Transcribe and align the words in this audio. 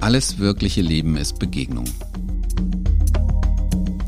Alles 0.00 0.38
wirkliche 0.38 0.80
Leben 0.80 1.18
ist 1.18 1.38
Begegnung. 1.38 1.84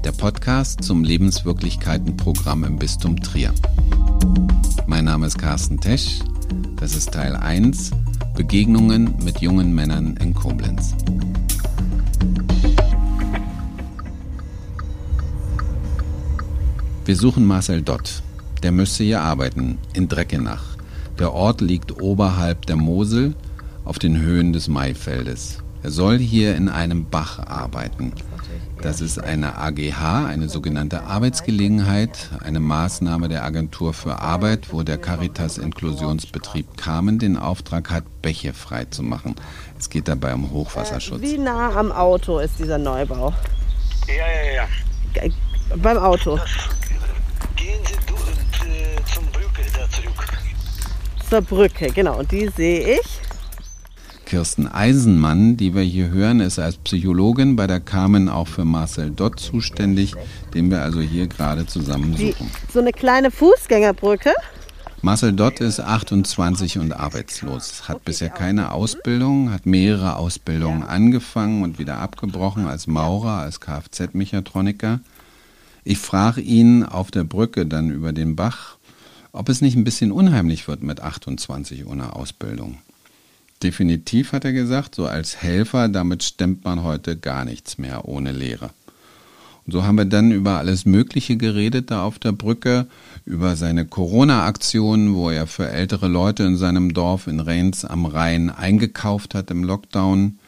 Der 0.03 0.13
Podcast 0.13 0.83
zum 0.83 1.05
Lebenswirklichkeiten-Programm 1.05 2.65
im 2.65 2.79
Bistum 2.79 3.21
Trier. 3.21 3.53
Mein 4.87 5.05
Name 5.05 5.27
ist 5.27 5.37
Carsten 5.37 5.79
Tesch. 5.79 6.21
Das 6.77 6.97
ist 6.97 7.13
Teil 7.13 7.37
1 7.37 7.91
Begegnungen 8.35 9.15
mit 9.23 9.43
jungen 9.43 9.75
Männern 9.75 10.17
in 10.17 10.33
Koblenz. 10.33 10.95
Wir 17.05 17.17
suchen 17.17 17.45
Marcel 17.45 17.83
Dott. 17.83 18.23
Der 18.63 18.73
müsste 18.73 19.05
hier 19.05 19.21
arbeiten, 19.21 19.77
in 19.93 20.09
Dreckenach. 20.09 20.65
Der 21.19 21.35
Ort 21.35 21.61
liegt 21.61 22.01
oberhalb 22.01 22.65
der 22.65 22.77
Mosel 22.77 23.35
auf 23.85 23.99
den 23.99 24.19
Höhen 24.19 24.55
des 24.55 24.69
Maifeldes. 24.69 25.59
Er 25.83 25.91
soll 25.91 26.19
hier 26.19 26.55
in 26.55 26.69
einem 26.69 27.07
Bach 27.07 27.41
arbeiten. 27.41 28.13
Das 28.81 29.01
ist 29.01 29.19
eine 29.19 29.59
AGH, 29.59 30.27
eine 30.27 30.49
sogenannte 30.49 31.03
Arbeitsgelegenheit, 31.03 32.31
eine 32.41 32.61
Maßnahme 32.61 33.29
der 33.29 33.45
Agentur 33.45 33.93
für 33.93 34.21
Arbeit, 34.21 34.73
wo 34.73 34.83
der 34.83 34.99
Caritas 34.99 35.59
Inklusionsbetrieb 35.59 36.77
Kamen 36.77 37.19
den 37.19 37.37
Auftrag 37.37 37.91
hat, 37.91 38.05
Bäche 38.23 38.53
frei 38.53 38.85
zu 38.87 39.03
machen. 39.03 39.35
Es 39.79 39.91
geht 39.91 40.09
dabei 40.09 40.35
um 40.35 40.51
Hochwasserschutz. 40.51 41.21
Wie 41.21 41.39
nah 41.39 41.75
am 41.75 41.91
Auto 41.91 42.39
ist 42.39 42.59
dieser 42.59 42.79
Neubau? 42.79 43.33
Ja, 44.07 44.15
ja, 44.15 44.67
ja. 45.25 45.33
Beim 45.77 45.99
Auto. 45.99 46.37
Das, 46.37 46.51
gehen 47.57 47.81
Sie 47.87 47.95
du, 48.07 48.15
äh, 48.15 49.15
zum 49.15 49.25
Brücke 49.27 49.63
da 49.73 49.89
zurück. 49.91 50.27
Zur 51.29 51.41
Brücke, 51.43 51.87
genau. 51.93 52.19
Und 52.19 52.31
die 52.31 52.49
sehe 52.49 52.99
ich. 52.99 53.22
Kirsten 54.33 54.67
Eisenmann, 54.67 55.59
die 55.59 55.75
wir 55.75 55.83
hier 55.83 56.09
hören, 56.09 56.41
ist 56.41 56.59
als 56.59 56.79
Psychologin 56.79 57.55
bei 57.55 57.67
der 57.67 57.81
Carmen 57.81 58.31
auch 58.31 58.49
für 58.49 58.65
Marcel 58.65 59.11
Dott 59.11 59.39
zuständig, 59.39 60.15
den 60.55 60.71
wir 60.71 60.81
also 60.81 61.03
hier 61.03 61.27
gerade 61.27 61.67
zusammen 61.67 62.17
suchen. 62.17 62.51
so 62.73 62.81
eine 62.81 62.93
kleine 62.93 63.31
Fußgängerbrücke. 63.31 64.33
Marcel 65.03 65.35
Dott 65.35 65.61
ist 65.61 65.81
28 65.81 66.79
und 66.79 66.95
arbeitslos, 66.95 67.91
hat 67.91 68.07
bisher 68.07 68.31
keine 68.31 68.73
Ausbildung, 68.73 69.53
hat 69.53 69.67
mehrere 69.67 70.17
Ausbildungen 70.17 70.83
angefangen 70.83 71.63
und 71.63 71.79
wieder 71.79 71.99
abgebrochen 71.99 72.67
als 72.67 72.87
Maurer, 72.87 73.41
als 73.41 73.61
Kfz-Mechatroniker. 73.61 75.01
Ich 75.85 75.99
frage 75.99 76.41
ihn 76.41 76.85
auf 76.85 77.11
der 77.11 77.25
Brücke 77.25 77.67
dann 77.67 77.91
über 77.91 78.15
den 78.15 78.35
Bach, 78.35 78.79
ob 79.33 79.51
es 79.51 79.61
nicht 79.61 79.77
ein 79.77 79.85
bisschen 79.85 80.11
unheimlich 80.11 80.69
wird 80.69 80.83
mit 80.83 81.03
28 81.03 81.85
ohne 81.85 82.17
Ausbildung. 82.17 82.79
Definitiv 83.63 84.33
hat 84.33 84.45
er 84.45 84.53
gesagt, 84.53 84.97
so 84.97 85.07
als 85.07 85.41
Helfer, 85.41 85.89
damit 85.89 86.25
stemmt 86.25 86.65
man 86.65 86.83
heute 86.83 87.17
gar 87.17 87.45
nichts 87.45 87.79
mehr 87.79 88.09
ohne 88.09 88.33
Lehre. 88.33 88.71
Und 89.65 89.73
so 89.73 89.85
haben 89.85 89.97
wir 89.97 90.05
dann 90.05 90.33
über 90.33 90.59
alles 90.59 90.85
Mögliche 90.85 91.37
geredet 91.37 91.93
da 91.93 92.03
auf 92.03 92.19
der 92.19 92.33
Brücke, 92.33 92.89
über 93.25 93.55
seine 93.55 93.87
Corona-Aktion, 93.87 95.15
wo 95.15 95.31
er 95.31 95.47
für 95.47 95.69
ältere 95.69 96.09
Leute 96.09 96.43
in 96.43 96.57
seinem 96.57 96.93
Dorf 96.93 97.29
in 97.29 97.39
Rheins 97.39 97.85
am 97.85 98.07
Rhein 98.07 98.51
eingekauft 98.51 99.35
hat 99.37 99.53
im 99.53 99.63
Lockdown, 99.63 100.39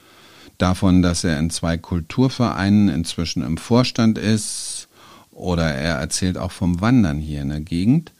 davon, 0.59 1.03
dass 1.03 1.23
er 1.23 1.39
in 1.39 1.51
zwei 1.51 1.77
Kulturvereinen 1.77 2.89
inzwischen 2.89 3.45
im 3.45 3.57
Vorstand 3.57 4.19
ist, 4.19 4.89
oder 5.31 5.73
er 5.73 5.97
erzählt 5.97 6.39
auch 6.39 6.53
vom 6.53 6.81
Wandern 6.81 7.19
hier 7.19 7.43
in 7.43 7.51
der 7.51 7.61
Gegend. 7.61 8.13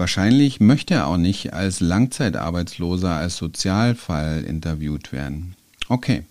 Wahrscheinlich 0.00 0.60
möchte 0.60 0.94
er 0.94 1.08
auch 1.08 1.18
nicht 1.18 1.52
als 1.52 1.80
Langzeitarbeitsloser, 1.80 3.16
als 3.16 3.36
Sozialfall 3.36 4.44
interviewt 4.44 5.12
werden. 5.12 5.54
Okay, 5.90 6.22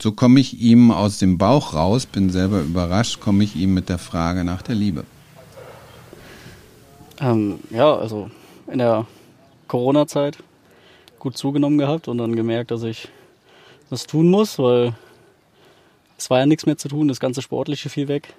so 0.00 0.12
komme 0.12 0.40
ich 0.40 0.58
ihm 0.58 0.90
aus 0.90 1.18
dem 1.18 1.36
Bauch 1.36 1.74
raus, 1.74 2.06
bin 2.06 2.30
selber 2.30 2.62
überrascht, 2.62 3.20
komme 3.20 3.44
ich 3.44 3.56
ihm 3.56 3.74
mit 3.74 3.90
der 3.90 3.98
Frage 3.98 4.42
nach 4.42 4.62
der 4.62 4.76
Liebe. 4.76 5.04
Ähm, 7.20 7.58
ja, 7.68 7.94
also 7.94 8.30
in 8.68 8.78
der 8.78 9.06
Corona-Zeit 9.68 10.38
gut 11.18 11.36
zugenommen 11.36 11.76
gehabt 11.76 12.08
und 12.08 12.16
dann 12.16 12.34
gemerkt, 12.34 12.70
dass 12.70 12.84
ich 12.84 13.08
das 13.90 14.06
tun 14.06 14.30
muss, 14.30 14.58
weil 14.58 14.94
es 16.16 16.30
war 16.30 16.38
ja 16.38 16.46
nichts 16.46 16.64
mehr 16.64 16.78
zu 16.78 16.88
tun, 16.88 17.08
das 17.08 17.20
ganze 17.20 17.42
Sportliche 17.42 17.90
fiel 17.90 18.08
weg. 18.08 18.32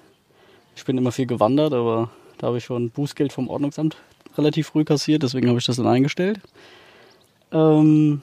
Ich 0.74 0.84
bin 0.84 0.98
immer 0.98 1.12
viel 1.12 1.26
gewandert, 1.26 1.72
aber 1.72 2.10
da 2.38 2.48
habe 2.48 2.58
ich 2.58 2.64
schon 2.64 2.90
Bußgeld 2.90 3.32
vom 3.32 3.48
Ordnungsamt 3.48 3.96
relativ 4.38 4.68
früh 4.68 4.84
kassiert, 4.84 5.22
deswegen 5.22 5.48
habe 5.48 5.58
ich 5.58 5.66
das 5.66 5.76
dann 5.76 5.86
eingestellt. 5.86 6.40
Ähm, 7.52 8.22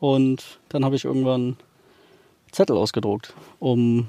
und 0.00 0.58
dann 0.68 0.84
habe 0.84 0.96
ich 0.96 1.04
irgendwann 1.04 1.56
Zettel 2.50 2.76
ausgedruckt, 2.76 3.34
um 3.58 4.08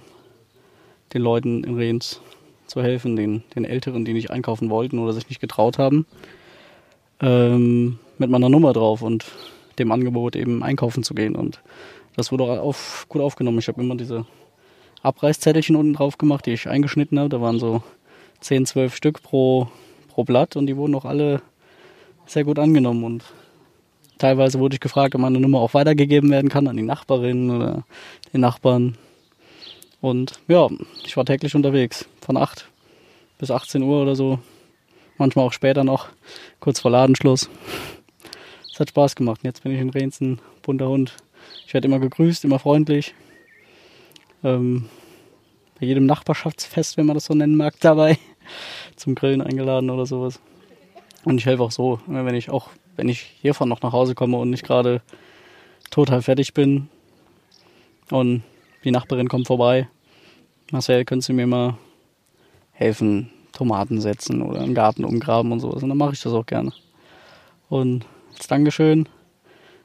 den 1.14 1.22
Leuten 1.22 1.64
in 1.64 1.76
Rehns 1.76 2.20
zu 2.68 2.82
helfen, 2.82 3.16
den, 3.16 3.44
den 3.56 3.66
Älteren, 3.66 4.06
die 4.06 4.14
nicht 4.14 4.32
einkaufen 4.32 4.70
wollten 4.70 5.00
oder 5.00 5.14
sich 5.14 5.30
nicht 5.30 5.40
getraut 5.40 5.78
haben, 5.78 6.06
ähm, 7.22 8.00
mit 8.18 8.30
meiner 8.30 8.50
Nummer 8.50 8.74
drauf 8.74 9.02
und 9.02 9.26
dem 9.80 9.92
Angebot 9.92 10.36
eben 10.36 10.64
einkaufen 10.64 11.04
zu 11.04 11.14
gehen. 11.14 11.36
Und 11.36 11.62
das 12.16 12.32
wurde 12.32 12.44
auch 12.44 12.60
auf, 12.60 13.06
gut 13.10 13.22
aufgenommen. 13.22 13.60
Ich 13.60 13.68
habe 13.68 13.82
immer 13.82 13.96
diese 13.96 14.26
Abreißzettelchen 15.02 15.76
unten 15.76 15.94
drauf 15.94 16.18
gemacht, 16.18 16.46
die 16.46 16.52
ich 16.52 16.68
eingeschnitten 16.68 17.20
habe. 17.20 17.30
Da 17.30 17.42
waren 17.42 17.60
so 17.60 17.84
10, 18.40 18.66
12 18.66 18.96
Stück 18.96 19.22
pro, 19.22 19.68
pro 20.14 20.24
Blatt 20.24 20.56
und 20.56 20.68
die 20.68 20.78
wurden 20.78 20.96
auch 20.96 21.06
alle 21.06 21.42
sehr 22.26 22.44
gut 22.44 22.60
angenommen. 22.60 23.04
Und 23.04 23.24
teilweise 24.20 24.60
wurde 24.60 24.76
ich 24.76 24.80
gefragt, 24.80 25.16
ob 25.16 25.22
meine 25.22 25.40
Nummer 25.40 25.60
auch 25.60 25.74
weitergegeben 25.74 26.30
werden 26.30 26.50
kann 26.50 26.68
an 26.68 26.78
die 26.78 26.84
Nachbarin 26.84 27.50
oder 27.50 27.84
den 28.32 28.42
Nachbarn. 28.42 28.98
Und 30.02 30.34
ja, 30.48 30.70
ich 31.06 31.18
war 31.18 31.26
täglich 31.26 31.56
unterwegs, 31.56 32.06
von 32.22 32.38
8 32.38 32.68
bis 33.40 33.50
18 33.52 33.82
Uhr 33.82 34.02
oder 34.02 34.16
so. 34.16 34.40
Manchmal 35.18 35.46
auch 35.46 35.54
später 35.54 35.84
noch, 35.84 36.10
kurz 36.60 36.80
vor 36.80 36.92
Ladenschluss. 36.92 37.50
Es 38.72 38.80
hat 38.80 38.90
Spaß 38.90 39.16
gemacht. 39.16 39.42
Jetzt 39.44 39.64
bin 39.64 39.72
ich 39.72 39.80
in 39.80 39.90
Rehns 39.90 40.20
ein 40.22 40.40
bunter 40.62 40.90
Hund. 40.90 41.16
Ich 41.66 41.74
werde 41.74 41.88
immer 41.88 42.00
gegrüßt, 42.00 42.44
immer 42.44 42.60
freundlich. 42.60 43.14
Ähm, 44.44 44.90
bei 45.80 45.86
jedem 45.86 46.06
Nachbarschaftsfest, 46.06 46.98
wenn 46.98 47.06
man 47.06 47.16
das 47.16 47.26
so 47.26 47.34
nennen 47.34 47.56
mag, 47.56 47.80
dabei. 47.80 48.18
Zum 48.96 49.16
Grillen 49.16 49.42
eingeladen 49.42 49.90
oder 49.90 50.06
sowas. 50.06 50.40
Und 51.26 51.38
ich 51.38 51.46
helfe 51.46 51.64
auch 51.64 51.72
so, 51.72 52.00
wenn 52.08 52.36
ich 52.36 52.50
auch, 52.50 52.70
wenn 52.96 53.10
ich 53.10 53.20
hiervon 53.42 53.70
noch 53.70 53.82
nach 53.82 53.94
Hause 53.94 54.16
komme 54.16 54.38
und 54.38 54.50
nicht 54.50 54.66
gerade 54.66 55.02
total 55.90 56.22
fertig 56.22 56.54
bin 56.54 56.90
und 58.10 58.44
die 58.84 58.92
Nachbarin 58.92 59.30
kommt 59.30 59.48
vorbei. 59.48 59.88
Marcel, 60.72 61.06
könntest 61.06 61.30
du 61.30 61.34
mir 61.34 61.48
mal 61.48 61.78
helfen, 62.72 63.32
Tomaten 63.52 64.02
setzen 64.02 64.42
oder 64.42 64.62
einen 64.62 64.74
Garten 64.74 65.06
umgraben 65.06 65.52
und 65.52 65.60
sowas. 65.60 65.84
Und 65.84 65.90
dann 65.90 65.98
mache 65.98 66.14
ich 66.14 66.22
das 66.22 66.34
auch 66.34 66.46
gerne. 66.46 66.74
Und 67.70 68.06
als 68.36 68.48
Dankeschön 68.48 69.08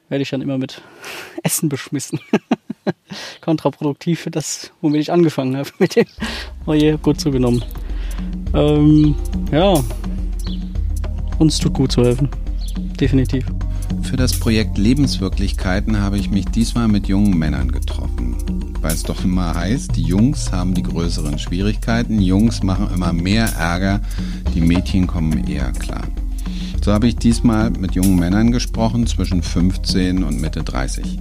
werde 0.09 0.23
ich 0.23 0.31
dann 0.31 0.41
immer 0.41 0.59
mit 0.59 0.83
Essen 1.43 1.69
beschmissen. 1.69 2.21
Kontraproduktiv 3.41 4.21
für 4.21 4.31
das, 4.31 4.73
womit 4.81 5.03
ich 5.03 5.13
angefangen 5.13 5.57
habe. 5.57 5.71
Mit 5.79 5.97
dem 5.97 6.07
oh 6.67 6.75
je, 6.75 6.97
gut 6.97 7.21
zugenommen. 7.21 7.63
Ähm, 8.55 9.15
ja, 9.53 9.75
uns 11.39 11.59
tut 11.59 11.75
gut 11.75 11.93
zu 11.93 12.05
helfen. 12.05 12.29
Definitiv. 13.01 13.47
Für 14.03 14.17
das 14.17 14.39
Projekt 14.39 14.79
Lebenswirklichkeiten 14.79 16.01
habe 16.01 16.19
ich 16.19 16.31
mich 16.31 16.47
diesmal 16.47 16.89
mit 16.89 17.09
jungen 17.09 17.39
Männern 17.39 17.71
getroffen. 17.71 18.37
Weil 18.81 18.95
es 18.95 19.03
doch 19.03 19.25
immer 19.25 19.55
heißt, 19.55 19.97
die 19.97 20.03
Jungs 20.03 20.53
haben 20.53 20.75
die 20.75 20.83
größeren 20.83 21.39
Schwierigkeiten, 21.39 22.21
Jungs 22.21 22.63
machen 22.63 22.89
immer 22.95 23.13
mehr 23.13 23.47
Ärger, 23.59 24.01
die 24.55 24.61
Mädchen 24.61 25.07
kommen 25.07 25.47
eher 25.47 25.73
klar. 25.73 26.07
So 26.83 26.93
habe 26.93 27.09
ich 27.09 27.17
diesmal 27.17 27.71
mit 27.71 27.95
jungen 27.95 28.17
Männern 28.17 28.53
gesprochen 28.53 29.07
zwischen 29.07 29.43
15 29.43 30.23
und 30.25 30.41
Mitte 30.41 30.63
30. 30.63 31.19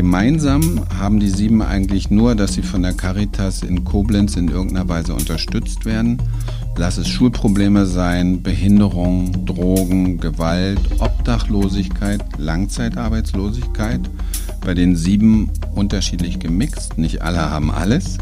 Gemeinsam 0.00 0.80
haben 0.98 1.20
die 1.20 1.28
sieben 1.28 1.60
eigentlich 1.60 2.08
nur, 2.08 2.34
dass 2.34 2.54
sie 2.54 2.62
von 2.62 2.80
der 2.80 2.94
Caritas 2.94 3.62
in 3.62 3.84
Koblenz 3.84 4.34
in 4.34 4.48
irgendeiner 4.48 4.88
Weise 4.88 5.12
unterstützt 5.12 5.84
werden. 5.84 6.16
Lass 6.78 6.96
es 6.96 7.06
Schulprobleme 7.06 7.84
sein, 7.84 8.42
Behinderung, 8.42 9.44
Drogen, 9.44 10.16
Gewalt, 10.16 10.80
Obdachlosigkeit, 11.00 12.22
Langzeitarbeitslosigkeit. 12.38 14.00
Bei 14.62 14.72
den 14.72 14.96
sieben 14.96 15.50
unterschiedlich 15.74 16.38
gemixt. 16.38 16.96
Nicht 16.96 17.20
alle 17.20 17.50
haben 17.50 17.70
alles. 17.70 18.16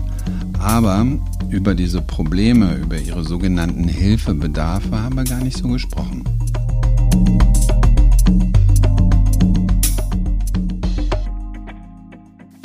Aber 0.59 1.07
über 1.49 1.77
diese 1.77 2.03
Probleme, 2.03 2.75
über 2.75 2.99
ihre 2.99 3.23
sogenannten 3.23 3.87
Hilfebedarfe 3.87 5.01
haben 5.01 5.15
wir 5.15 5.23
gar 5.23 5.45
nicht 5.45 5.59
so 5.59 5.69
gesprochen. 5.69 6.25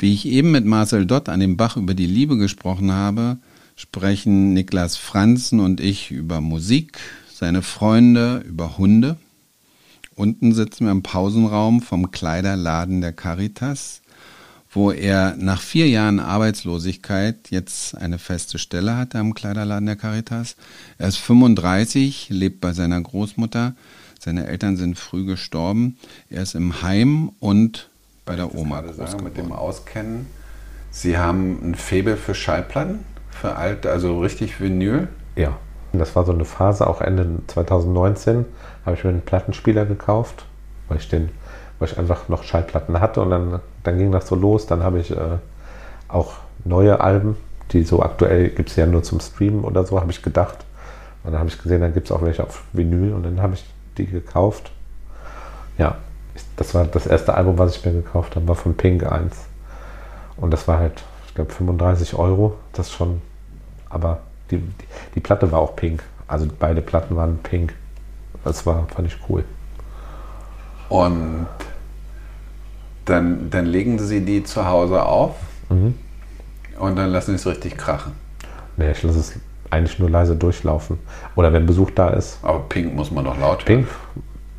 Wie 0.04 0.12
ich 0.12 0.26
eben 0.26 0.50
mit 0.50 0.66
Marcel 0.66 1.06
Dott 1.06 1.30
an 1.30 1.40
dem 1.40 1.56
Bach 1.56 1.78
über 1.78 1.94
die 1.94 2.04
Liebe 2.04 2.36
gesprochen 2.36 2.92
habe, 2.92 3.38
sprechen 3.74 4.52
Niklas 4.52 4.98
Franzen 4.98 5.60
und 5.60 5.80
ich 5.80 6.10
über 6.10 6.42
Musik, 6.42 6.98
seine 7.32 7.62
Freunde, 7.62 8.44
über 8.46 8.76
Hunde. 8.76 9.16
Unten 10.14 10.52
sitzen 10.52 10.84
wir 10.84 10.92
im 10.92 11.02
Pausenraum 11.02 11.80
vom 11.80 12.10
Kleiderladen 12.10 13.00
der 13.00 13.14
Caritas, 13.14 14.02
wo 14.70 14.90
er 14.90 15.36
nach 15.38 15.62
vier 15.62 15.88
Jahren 15.88 16.20
Arbeitslosigkeit 16.20 17.50
jetzt 17.50 17.96
eine 17.96 18.18
feste 18.18 18.58
Stelle 18.58 18.98
hatte 18.98 19.18
am 19.18 19.32
Kleiderladen 19.32 19.86
der 19.86 19.96
Caritas. 19.96 20.56
Er 20.98 21.08
ist 21.08 21.16
35, 21.16 22.28
lebt 22.28 22.60
bei 22.60 22.74
seiner 22.74 23.00
Großmutter. 23.00 23.74
Seine 24.20 24.48
Eltern 24.48 24.76
sind 24.76 24.98
früh 24.98 25.24
gestorben. 25.24 25.96
Er 26.28 26.42
ist 26.42 26.54
im 26.54 26.82
Heim 26.82 27.30
und 27.40 27.88
bei 28.24 28.36
der 28.36 28.54
Oma 28.54 28.80
groß 28.80 28.96
sagen, 28.96 29.24
mit 29.24 29.36
dem 29.36 29.52
Auskennen. 29.52 30.26
Sie 30.90 31.18
haben 31.18 31.58
ein 31.62 31.74
Faible 31.74 32.16
für 32.16 32.34
Schallplatten, 32.34 33.04
für 33.30 33.56
alte, 33.56 33.90
also 33.90 34.20
richtig 34.20 34.60
Vinyl. 34.60 35.08
Ja, 35.36 35.56
das 35.92 36.14
war 36.16 36.24
so 36.24 36.32
eine 36.32 36.44
Phase, 36.44 36.86
auch 36.86 37.00
Ende 37.00 37.26
2019 37.48 38.44
habe 38.86 38.96
ich 38.96 39.04
mir 39.04 39.10
einen 39.10 39.22
Plattenspieler 39.22 39.86
gekauft, 39.86 40.44
weil 40.88 40.98
ich 40.98 41.08
den, 41.08 41.30
weil 41.78 41.88
ich 41.88 41.98
einfach 41.98 42.28
noch 42.28 42.42
Schallplatten 42.44 43.00
hatte 43.00 43.22
und 43.22 43.30
dann, 43.30 43.60
dann 43.82 43.98
ging 43.98 44.12
das 44.12 44.28
so 44.28 44.34
los. 44.34 44.66
Dann 44.66 44.82
habe 44.82 45.00
ich 45.00 45.10
äh, 45.10 45.38
auch 46.08 46.34
neue 46.64 47.00
Alben, 47.00 47.36
die 47.72 47.82
so 47.84 48.02
aktuell 48.02 48.50
gibt 48.50 48.70
es 48.70 48.76
ja 48.76 48.86
nur 48.86 49.02
zum 49.02 49.20
Streamen 49.20 49.64
oder 49.64 49.84
so, 49.84 50.00
habe 50.00 50.10
ich 50.10 50.22
gedacht. 50.22 50.58
Und 51.24 51.32
dann 51.32 51.40
habe 51.40 51.48
ich 51.48 51.60
gesehen, 51.60 51.80
dann 51.80 51.94
gibt 51.94 52.06
es 52.06 52.12
auch 52.12 52.22
welche 52.22 52.44
auf 52.44 52.64
Vinyl 52.72 53.14
und 53.14 53.22
dann 53.22 53.40
habe 53.40 53.54
ich 53.54 53.64
die 53.96 54.06
gekauft. 54.06 54.70
Ja, 55.78 55.96
das 56.56 56.74
war 56.74 56.84
das 56.84 57.06
erste 57.06 57.34
Album, 57.34 57.58
was 57.58 57.76
ich 57.76 57.84
mir 57.84 57.92
gekauft 57.92 58.36
habe, 58.36 58.48
war 58.48 58.54
von 58.54 58.74
Pink 58.76 59.10
1. 59.10 59.34
Und 60.36 60.50
das 60.50 60.66
war 60.66 60.78
halt, 60.78 61.02
ich 61.28 61.34
glaube, 61.34 61.52
35 61.52 62.14
Euro. 62.14 62.56
Das 62.72 62.90
schon, 62.92 63.22
aber 63.88 64.20
die, 64.50 64.58
die, 64.58 64.72
die, 65.14 65.20
Platte 65.20 65.50
war 65.52 65.60
auch 65.60 65.76
pink. 65.76 66.02
Also 66.26 66.46
beide 66.58 66.82
Platten 66.82 67.16
waren 67.16 67.38
pink. 67.38 67.74
Das 68.44 68.66
war, 68.66 68.86
fand 68.94 69.08
ich 69.08 69.18
cool. 69.28 69.44
Und 70.88 71.46
dann, 73.04 73.50
dann 73.50 73.66
legen 73.66 73.98
Sie 73.98 74.24
die 74.24 74.44
zu 74.44 74.66
Hause 74.66 75.04
auf 75.04 75.36
mhm. 75.68 75.94
und 76.78 76.96
dann 76.96 77.10
lassen 77.10 77.32
Sie 77.32 77.36
es 77.36 77.46
richtig 77.46 77.76
krachen. 77.76 78.12
Nee, 78.76 78.90
ich 78.90 79.02
lasse 79.02 79.20
es 79.20 79.38
eigentlich 79.70 79.98
nur 79.98 80.10
leise 80.10 80.36
durchlaufen. 80.36 80.98
Oder 81.36 81.52
wenn 81.52 81.66
Besuch 81.66 81.90
da 81.90 82.10
ist. 82.10 82.38
Aber 82.42 82.60
Pink 82.60 82.94
muss 82.94 83.10
man 83.10 83.24
doch 83.24 83.38
laut 83.38 83.66
hören. 83.68 83.84
Pink, 83.84 83.88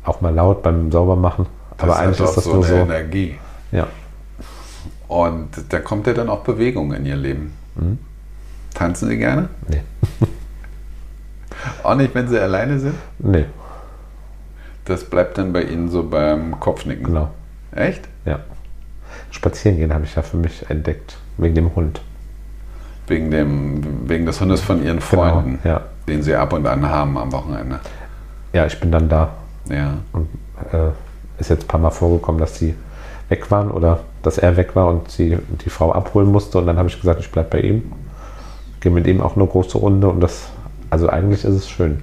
auch 0.04 0.20
mal 0.20 0.34
laut 0.34 0.62
beim 0.62 0.90
Saubermachen. 0.90 1.46
Das 1.76 1.84
Aber 1.84 1.98
eigentlich 1.98 2.20
ist 2.20 2.36
das 2.36 2.44
so 2.44 2.54
nur 2.54 2.64
so. 2.64 2.74
Energie. 2.74 3.38
Ja. 3.72 3.86
Und 5.08 5.48
da 5.68 5.78
kommt 5.80 6.06
ja 6.06 6.12
dann 6.12 6.28
auch 6.28 6.42
Bewegung 6.42 6.92
in 6.92 7.06
Ihr 7.06 7.16
Leben. 7.16 7.52
Mhm. 7.76 7.98
Tanzen 8.74 9.08
Sie 9.08 9.18
gerne? 9.18 9.48
Nee. 9.68 9.82
auch 11.82 11.94
nicht, 11.94 12.14
wenn 12.14 12.28
Sie 12.28 12.38
alleine 12.38 12.78
sind? 12.78 12.94
Nee. 13.18 13.46
Das 14.84 15.04
bleibt 15.04 15.38
dann 15.38 15.52
bei 15.52 15.62
Ihnen 15.62 15.88
so 15.88 16.02
beim 16.02 16.58
Kopfnicken? 16.60 17.06
Genau. 17.06 17.30
Echt? 17.72 18.08
Ja. 18.24 18.40
Spazieren 19.30 19.78
gehen 19.78 19.92
habe 19.92 20.04
ich 20.04 20.14
ja 20.14 20.22
für 20.22 20.36
mich 20.36 20.68
entdeckt, 20.70 21.16
wegen 21.36 21.54
dem 21.54 21.74
Hund. 21.74 22.00
Wegen, 23.06 23.30
dem, 23.30 24.08
wegen 24.08 24.26
des 24.26 24.40
Hundes 24.40 24.60
von 24.60 24.78
Ihren 24.78 24.98
genau, 24.98 25.00
Freunden, 25.06 25.58
genau, 25.62 25.76
ja. 25.76 25.84
den 26.08 26.22
Sie 26.22 26.34
ab 26.34 26.52
und 26.52 26.66
an 26.66 26.88
haben 26.88 27.16
am 27.16 27.32
Wochenende. 27.32 27.80
Ja, 28.52 28.66
ich 28.66 28.78
bin 28.80 28.90
dann 28.90 29.08
da. 29.08 29.34
Ja. 29.68 29.94
Und 30.12 30.28
äh, 30.72 30.90
ist 31.38 31.50
jetzt 31.50 31.64
ein 31.64 31.68
paar 31.68 31.80
Mal 31.80 31.90
vorgekommen, 31.90 32.40
dass 32.40 32.58
sie 32.58 32.74
weg 33.28 33.50
waren 33.50 33.70
oder 33.70 34.00
dass 34.22 34.38
er 34.38 34.56
weg 34.56 34.76
war 34.76 34.88
und 34.88 35.10
sie 35.10 35.38
die 35.64 35.70
Frau 35.70 35.92
abholen 35.92 36.30
musste. 36.30 36.58
Und 36.58 36.66
dann 36.66 36.78
habe 36.78 36.88
ich 36.88 37.00
gesagt, 37.00 37.20
ich 37.20 37.30
bleibe 37.30 37.50
bei 37.50 37.60
ihm. 37.60 37.92
Gehe 38.80 38.92
mit 38.92 39.06
ihm 39.06 39.20
auch 39.20 39.36
eine 39.36 39.46
große 39.46 39.78
Runde 39.78 40.08
und 40.08 40.20
das, 40.20 40.48
also 40.90 41.08
eigentlich 41.08 41.44
ist 41.44 41.54
es 41.54 41.68
schön. 41.68 42.02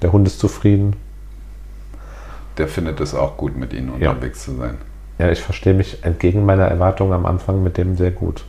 Der 0.00 0.12
Hund 0.12 0.26
ist 0.26 0.40
zufrieden. 0.40 0.96
Der 2.58 2.68
findet 2.68 3.00
es 3.00 3.14
auch 3.14 3.36
gut, 3.36 3.56
mit 3.56 3.72
Ihnen 3.72 3.90
unterwegs 3.90 4.46
ja. 4.46 4.52
zu 4.52 4.58
sein. 4.58 4.78
Ja, 5.18 5.30
ich 5.30 5.40
verstehe 5.40 5.74
mich 5.74 6.04
entgegen 6.04 6.44
meiner 6.44 6.64
Erwartungen 6.64 7.12
am 7.12 7.26
Anfang 7.26 7.62
mit 7.62 7.78
dem 7.78 7.96
sehr 7.96 8.10
gut. 8.10 8.44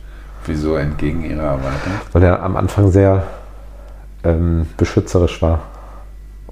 Wieso 0.46 0.76
entgegen 0.76 1.24
Ihrer 1.24 1.42
Erwartung? 1.42 1.92
Weil 2.12 2.22
er 2.24 2.42
am 2.42 2.56
Anfang 2.56 2.90
sehr 2.90 3.22
ähm, 4.24 4.66
beschützerisch 4.76 5.40
war 5.40 5.62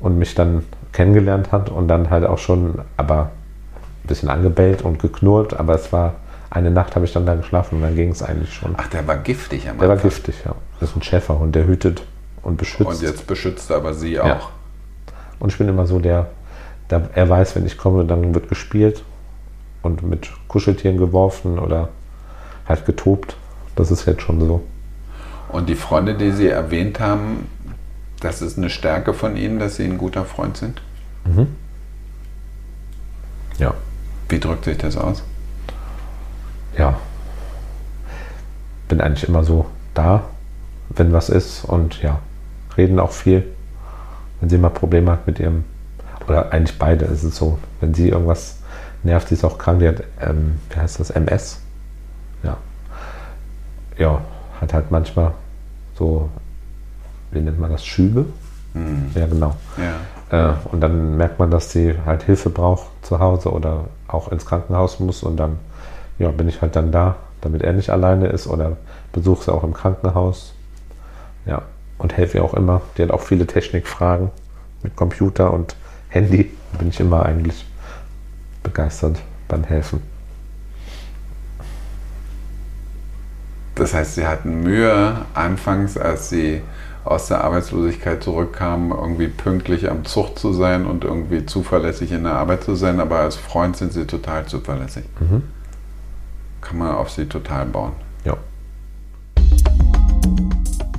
und 0.02 0.18
mich 0.18 0.34
dann 0.34 0.64
kennengelernt 0.92 1.52
hat 1.52 1.70
und 1.70 1.88
dann 1.88 2.10
halt 2.10 2.26
auch 2.26 2.38
schon, 2.38 2.80
aber 2.96 3.30
ein 4.04 4.08
bisschen 4.08 4.28
angebellt 4.28 4.82
und 4.82 4.98
geknurrt, 4.98 5.58
aber 5.58 5.74
es 5.74 5.92
war 5.92 6.14
eine 6.50 6.70
Nacht 6.70 6.96
habe 6.96 7.06
ich 7.06 7.12
dann 7.12 7.24
da 7.24 7.34
geschlafen 7.34 7.76
und 7.76 7.82
dann 7.82 7.94
ging 7.94 8.10
es 8.10 8.22
eigentlich 8.22 8.52
schon. 8.52 8.74
Ach, 8.76 8.86
der 8.88 9.06
war 9.06 9.16
giftig 9.16 9.70
am 9.70 9.78
Der 9.78 9.88
war 9.88 9.96
giftig, 9.96 10.34
ja. 10.44 10.54
Das 10.80 10.90
ist 10.90 10.96
ein 10.96 11.02
Schäferhund, 11.02 11.54
der 11.54 11.66
hütet 11.66 12.02
und 12.42 12.58
beschützt. 12.58 12.90
Und 12.90 13.00
jetzt 13.00 13.26
beschützt 13.26 13.72
aber 13.72 13.94
sie 13.94 14.20
auch. 14.20 14.26
Ja. 14.26 14.40
Und 15.38 15.50
ich 15.50 15.56
bin 15.56 15.68
immer 15.68 15.86
so 15.86 15.98
der, 15.98 16.26
der, 16.90 17.08
er 17.14 17.28
weiß, 17.28 17.56
wenn 17.56 17.64
ich 17.64 17.78
komme, 17.78 18.04
dann 18.04 18.34
wird 18.34 18.50
gespielt 18.50 19.02
und 19.80 20.02
mit 20.02 20.30
Kuscheltieren 20.48 20.98
geworfen 20.98 21.58
oder 21.58 21.88
halt 22.68 22.84
getobt. 22.84 23.36
Das 23.74 23.90
ist 23.90 24.06
jetzt 24.06 24.20
schon 24.20 24.38
so. 24.40 24.62
Und 25.48 25.70
die 25.70 25.74
Freunde, 25.74 26.14
die 26.14 26.32
Sie 26.32 26.48
erwähnt 26.48 27.00
haben, 27.00 27.46
das 28.22 28.40
ist 28.40 28.56
eine 28.56 28.70
Stärke 28.70 29.14
von 29.14 29.36
Ihnen, 29.36 29.58
dass 29.58 29.76
Sie 29.76 29.84
ein 29.84 29.98
guter 29.98 30.24
Freund 30.24 30.56
sind? 30.56 30.80
Mhm. 31.24 31.48
Ja. 33.58 33.74
Wie 34.28 34.38
drückt 34.38 34.64
sich 34.64 34.78
das 34.78 34.96
aus? 34.96 35.22
Ja. 36.78 36.98
Bin 38.88 39.00
eigentlich 39.00 39.28
immer 39.28 39.44
so 39.44 39.66
da, 39.94 40.24
wenn 40.90 41.12
was 41.12 41.28
ist 41.28 41.64
und 41.64 42.02
ja, 42.02 42.20
reden 42.76 43.00
auch 43.00 43.12
viel. 43.12 43.44
Wenn 44.40 44.48
sie 44.48 44.58
mal 44.58 44.70
Probleme 44.70 45.10
hat 45.10 45.26
mit 45.26 45.38
ihrem, 45.38 45.64
oder 46.26 46.52
eigentlich 46.52 46.78
beide 46.78 47.04
ist 47.04 47.22
es 47.22 47.36
so, 47.36 47.58
wenn 47.80 47.94
sie 47.94 48.08
irgendwas 48.08 48.58
nervt, 49.02 49.28
sie 49.28 49.34
ist 49.34 49.44
auch 49.44 49.58
krank, 49.58 49.80
die 49.80 49.88
hat, 49.88 50.02
ähm, 50.20 50.60
wie 50.70 50.80
heißt 50.80 51.00
das, 51.00 51.10
MS? 51.10 51.60
Ja. 52.42 52.56
Ja, 53.98 54.20
hat 54.60 54.72
halt 54.72 54.90
manchmal 54.90 55.32
so 55.96 56.30
wie 57.32 57.40
nennt 57.40 57.58
man 57.58 57.70
das, 57.70 57.84
Schübe. 57.84 58.26
Mhm. 58.74 59.10
Ja, 59.14 59.26
genau. 59.26 59.56
Ja. 59.76 60.52
Äh, 60.52 60.54
und 60.70 60.80
dann 60.80 61.16
merkt 61.16 61.38
man, 61.38 61.50
dass 61.50 61.72
sie 61.72 61.94
halt 62.06 62.22
Hilfe 62.22 62.50
braucht 62.50 62.86
zu 63.02 63.18
Hause 63.18 63.50
oder 63.50 63.84
auch 64.08 64.30
ins 64.30 64.46
Krankenhaus 64.46 65.00
muss 65.00 65.22
und 65.22 65.36
dann 65.36 65.58
ja, 66.18 66.30
bin 66.30 66.48
ich 66.48 66.62
halt 66.62 66.76
dann 66.76 66.92
da, 66.92 67.16
damit 67.40 67.62
er 67.62 67.72
nicht 67.72 67.90
alleine 67.90 68.28
ist 68.28 68.46
oder 68.46 68.76
besuche 69.12 69.44
sie 69.44 69.52
auch 69.52 69.64
im 69.64 69.74
Krankenhaus. 69.74 70.54
Ja, 71.44 71.62
und 71.98 72.16
helfe 72.16 72.38
ihr 72.38 72.44
auch 72.44 72.54
immer. 72.54 72.80
Die 72.96 73.02
hat 73.02 73.10
auch 73.10 73.20
viele 73.22 73.46
Technikfragen 73.46 74.30
mit 74.82 74.96
Computer 74.96 75.52
und 75.52 75.76
Handy. 76.08 76.50
Da 76.72 76.78
bin 76.78 76.88
ich 76.88 77.00
immer 77.00 77.24
eigentlich 77.24 77.66
begeistert 78.62 79.18
beim 79.48 79.64
Helfen. 79.64 80.00
Das 83.74 83.94
heißt, 83.94 84.16
Sie 84.16 84.26
hatten 84.26 84.62
Mühe 84.62 85.16
anfangs, 85.34 85.96
als 85.96 86.28
Sie 86.28 86.62
aus 87.04 87.28
der 87.28 87.42
Arbeitslosigkeit 87.42 88.22
zurückkamen, 88.22 88.90
irgendwie 88.90 89.28
pünktlich 89.28 89.90
am 89.90 90.04
Zug 90.04 90.38
zu 90.38 90.52
sein 90.52 90.86
und 90.86 91.04
irgendwie 91.04 91.44
zuverlässig 91.46 92.12
in 92.12 92.24
der 92.24 92.34
Arbeit 92.34 92.64
zu 92.64 92.74
sein, 92.74 93.00
aber 93.00 93.18
als 93.18 93.36
Freund 93.36 93.76
sind 93.76 93.92
sie 93.92 94.06
total 94.06 94.46
zuverlässig. 94.46 95.04
Mhm. 95.18 95.42
Kann 96.60 96.78
man 96.78 96.94
auf 96.94 97.10
sie 97.10 97.26
total 97.26 97.66
bauen. 97.66 97.92
Ja. 98.24 98.36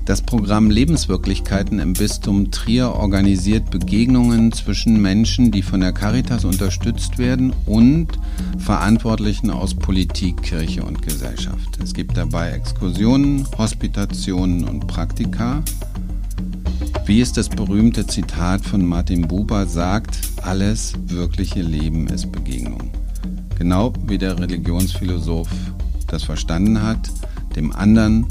Das 0.06 0.22
Programm 0.22 0.70
Lebenswirklichkeiten 0.70 1.80
im 1.80 1.94
Bistum 1.94 2.52
Trier 2.52 2.90
organisiert 2.90 3.72
Begegnungen 3.72 4.52
zwischen 4.52 5.02
Menschen, 5.02 5.50
die 5.50 5.62
von 5.62 5.80
der 5.80 5.94
Caritas 5.94 6.44
unterstützt 6.44 7.18
werden 7.18 7.54
und 7.66 8.08
Verantwortlichen 8.58 9.50
aus 9.50 9.74
Politik, 9.74 10.44
Kirche 10.44 10.84
und 10.84 11.02
Gesellschaft. 11.02 11.80
Es 11.82 11.94
gibt 11.94 12.18
dabei 12.18 12.52
Exkursionen, 12.52 13.48
Hospitationen 13.58 14.68
und 14.68 14.88
Praktika. 14.88 15.64
Wie 17.06 17.20
es 17.20 17.34
das 17.34 17.50
berühmte 17.50 18.08
Zitat 18.08 18.64
von 18.64 18.86
Martin 18.86 19.28
Buber 19.28 19.66
sagt, 19.66 20.22
alles 20.42 20.94
wirkliche 21.08 21.62
Leben 21.62 22.08
ist 22.08 22.32
Begegnung. 22.32 22.92
Genau 23.60 23.92
wie 24.08 24.18
der 24.18 24.40
Religionsphilosoph 24.40 25.50
das 26.08 26.24
verstanden 26.24 26.82
hat, 26.82 27.12
dem 27.58 27.74
anderen 27.74 28.26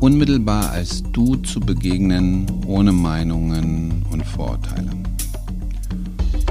unmittelbar 0.00 0.70
als 0.70 1.02
du 1.12 1.36
zu 1.36 1.58
begegnen, 1.58 2.44
ohne 2.66 2.92
Meinungen 2.92 4.04
und 4.10 4.26
Vorurteile. 4.26 4.90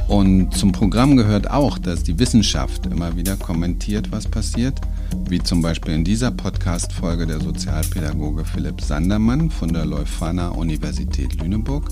Und 0.07 0.55
zum 0.55 0.71
Programm 0.71 1.15
gehört 1.15 1.51
auch, 1.51 1.77
dass 1.77 2.01
die 2.01 2.17
Wissenschaft 2.17 2.87
immer 2.87 3.15
wieder 3.15 3.35
kommentiert, 3.35 4.11
was 4.11 4.27
passiert, 4.27 4.81
wie 5.29 5.39
zum 5.39 5.61
Beispiel 5.61 5.93
in 5.93 6.03
dieser 6.03 6.31
Podcast-Folge 6.31 7.27
der 7.27 7.39
Sozialpädagoge 7.39 8.45
Philipp 8.45 8.81
Sandermann 8.81 9.49
von 9.49 9.73
der 9.73 9.85
Leuphana 9.85 10.49
Universität 10.49 11.41
Lüneburg. 11.41 11.89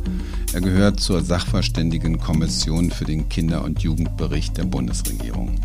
Er 0.54 0.62
gehört 0.62 1.00
zur 1.00 1.22
Sachverständigenkommission 1.22 2.92
für 2.92 3.06
den 3.06 3.28
Kinder- 3.30 3.64
und 3.64 3.82
Jugendbericht 3.82 4.58
der 4.58 4.66
Bundesregierung. 4.66 5.60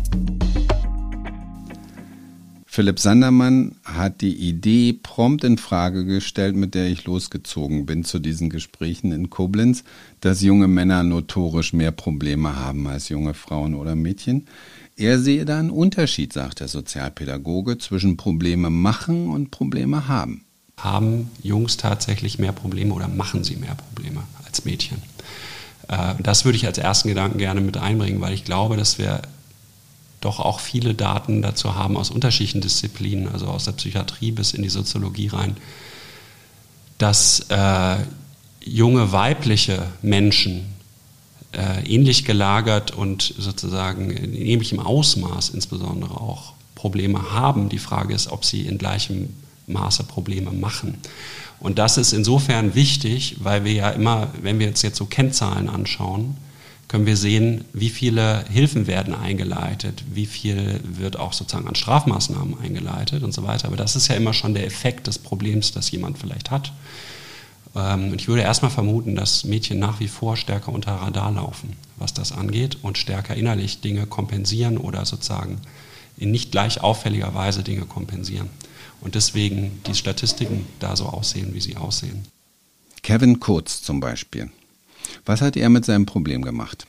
Philipp 2.73 2.99
Sandermann 2.99 3.75
hat 3.83 4.21
die 4.21 4.33
Idee 4.33 4.93
prompt 4.93 5.43
in 5.43 5.57
Frage 5.57 6.05
gestellt, 6.05 6.55
mit 6.55 6.73
der 6.73 6.87
ich 6.87 7.03
losgezogen 7.03 7.85
bin 7.85 8.05
zu 8.05 8.17
diesen 8.17 8.49
Gesprächen 8.49 9.11
in 9.11 9.29
Koblenz, 9.29 9.83
dass 10.21 10.41
junge 10.41 10.69
Männer 10.69 11.03
notorisch 11.03 11.73
mehr 11.73 11.91
Probleme 11.91 12.55
haben 12.55 12.87
als 12.87 13.09
junge 13.09 13.33
Frauen 13.33 13.75
oder 13.75 13.97
Mädchen. 13.97 14.45
Er 15.01 15.17
sehe 15.17 15.45
da 15.45 15.57
einen 15.57 15.71
Unterschied, 15.71 16.31
sagt 16.31 16.59
der 16.59 16.67
Sozialpädagoge, 16.67 17.79
zwischen 17.79 18.17
Probleme 18.17 18.69
machen 18.69 19.29
und 19.29 19.49
Probleme 19.49 20.07
haben. 20.07 20.45
Haben 20.77 21.31
Jungs 21.41 21.77
tatsächlich 21.77 22.37
mehr 22.37 22.51
Probleme 22.51 22.93
oder 22.93 23.07
machen 23.07 23.43
sie 23.43 23.55
mehr 23.55 23.73
Probleme 23.73 24.21
als 24.45 24.63
Mädchen? 24.63 25.01
Äh, 25.87 26.13
das 26.19 26.45
würde 26.45 26.57
ich 26.57 26.67
als 26.67 26.77
ersten 26.77 27.07
Gedanken 27.07 27.39
gerne 27.39 27.61
mit 27.61 27.77
einbringen, 27.77 28.21
weil 28.21 28.33
ich 28.33 28.45
glaube, 28.45 28.77
dass 28.77 28.99
wir 28.99 29.23
doch 30.21 30.39
auch 30.39 30.59
viele 30.59 30.93
Daten 30.93 31.41
dazu 31.41 31.73
haben 31.73 31.97
aus 31.97 32.11
unterschiedlichen 32.11 32.61
Disziplinen, 32.61 33.27
also 33.27 33.47
aus 33.47 33.65
der 33.65 33.71
Psychiatrie 33.71 34.29
bis 34.29 34.53
in 34.53 34.61
die 34.61 34.69
Soziologie 34.69 35.29
rein, 35.29 35.57
dass 36.99 37.47
äh, 37.49 37.97
junge 38.63 39.11
weibliche 39.11 39.83
Menschen 40.03 40.70
ähnlich 41.53 42.25
gelagert 42.25 42.91
und 42.91 43.33
sozusagen 43.37 44.09
in 44.11 44.33
ähnlichem 44.33 44.79
Ausmaß 44.79 45.49
insbesondere 45.49 46.11
auch 46.19 46.53
Probleme 46.75 47.31
haben. 47.31 47.69
Die 47.69 47.79
Frage 47.79 48.13
ist, 48.13 48.31
ob 48.31 48.45
sie 48.45 48.61
in 48.61 48.77
gleichem 48.77 49.29
Maße 49.67 50.03
Probleme 50.03 50.51
machen. 50.51 50.97
Und 51.59 51.77
das 51.77 51.97
ist 51.97 52.11
insofern 52.11 52.73
wichtig, 52.73 53.37
weil 53.39 53.63
wir 53.65 53.73
ja 53.73 53.89
immer, 53.91 54.29
wenn 54.41 54.59
wir 54.59 54.67
uns 54.67 54.81
jetzt 54.81 54.97
so 54.97 55.05
Kennzahlen 55.05 55.69
anschauen, 55.69 56.37
können 56.87 57.05
wir 57.05 57.15
sehen, 57.15 57.63
wie 57.71 57.89
viele 57.89 58.43
Hilfen 58.49 58.87
werden 58.87 59.13
eingeleitet, 59.13 60.03
wie 60.11 60.25
viel 60.25 60.81
wird 60.83 61.17
auch 61.17 61.31
sozusagen 61.31 61.67
an 61.67 61.75
Strafmaßnahmen 61.75 62.59
eingeleitet 62.59 63.23
und 63.23 63.33
so 63.33 63.43
weiter. 63.43 63.67
Aber 63.67 63.77
das 63.77 63.95
ist 63.95 64.09
ja 64.09 64.15
immer 64.15 64.33
schon 64.33 64.53
der 64.53 64.65
Effekt 64.65 65.07
des 65.07 65.19
Problems, 65.19 65.71
das 65.71 65.91
jemand 65.91 66.17
vielleicht 66.17 66.51
hat. 66.51 66.73
Ähm, 67.75 68.11
und 68.11 68.21
ich 68.21 68.27
würde 68.27 68.41
erstmal 68.41 68.71
vermuten, 68.71 69.15
dass 69.15 69.43
Mädchen 69.43 69.79
nach 69.79 69.99
wie 69.99 70.07
vor 70.07 70.37
stärker 70.37 70.71
unter 70.71 70.93
Radar 70.93 71.31
laufen, 71.31 71.75
was 71.97 72.13
das 72.13 72.31
angeht 72.31 72.77
und 72.81 72.97
stärker 72.97 73.35
innerlich 73.35 73.81
Dinge 73.81 74.05
kompensieren 74.05 74.77
oder 74.77 75.05
sozusagen 75.05 75.59
in 76.17 76.31
nicht 76.31 76.51
gleich 76.51 76.81
auffälliger 76.81 77.33
Weise 77.33 77.63
Dinge 77.63 77.85
kompensieren. 77.85 78.49
Und 78.99 79.15
deswegen 79.15 79.81
die 79.87 79.95
Statistiken 79.95 80.67
da 80.79 80.95
so 80.95 81.05
aussehen, 81.05 81.53
wie 81.53 81.61
sie 81.61 81.77
aussehen. 81.77 82.23
Kevin 83.01 83.39
Kurz 83.39 83.81
zum 83.81 83.99
Beispiel. 83.99 84.51
Was 85.25 85.41
hat 85.41 85.57
er 85.57 85.69
mit 85.69 85.85
seinem 85.85 86.05
Problem 86.05 86.43
gemacht? 86.43 86.85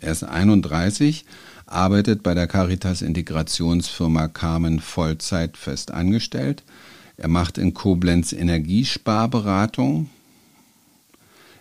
Er 0.00 0.12
ist 0.12 0.22
31, 0.22 1.24
arbeitet 1.66 2.22
bei 2.22 2.34
der 2.34 2.46
Caritas 2.46 3.02
Integrationsfirma 3.02 4.28
Carmen 4.28 4.80
Vollzeit 4.80 5.56
fest 5.56 5.90
angestellt. 5.90 6.62
Er 7.22 7.28
macht 7.28 7.56
in 7.56 7.72
Koblenz 7.72 8.32
Energiesparberatung. 8.32 10.10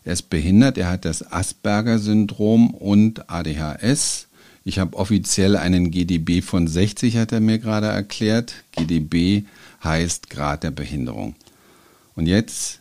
Er 0.03 0.13
ist 0.13 0.31
behindert, 0.31 0.79
er 0.79 0.89
hat 0.89 1.05
das 1.05 1.31
Asperger-Syndrom 1.31 2.71
und 2.71 3.29
ADHS. 3.29 4.25
Ich 4.65 4.79
habe 4.79 4.97
offiziell 4.97 5.55
einen 5.55 5.91
GDB 5.91 6.41
von 6.41 6.65
60, 6.65 7.17
hat 7.17 7.31
er 7.31 7.41
mir 7.41 7.59
gerade 7.59 7.85
erklärt. 7.85 8.55
GDB 8.71 9.43
heißt 9.83 10.31
Grad 10.31 10.63
der 10.63 10.71
Behinderung. 10.71 11.35
Und 12.15 12.25
jetzt 12.25 12.79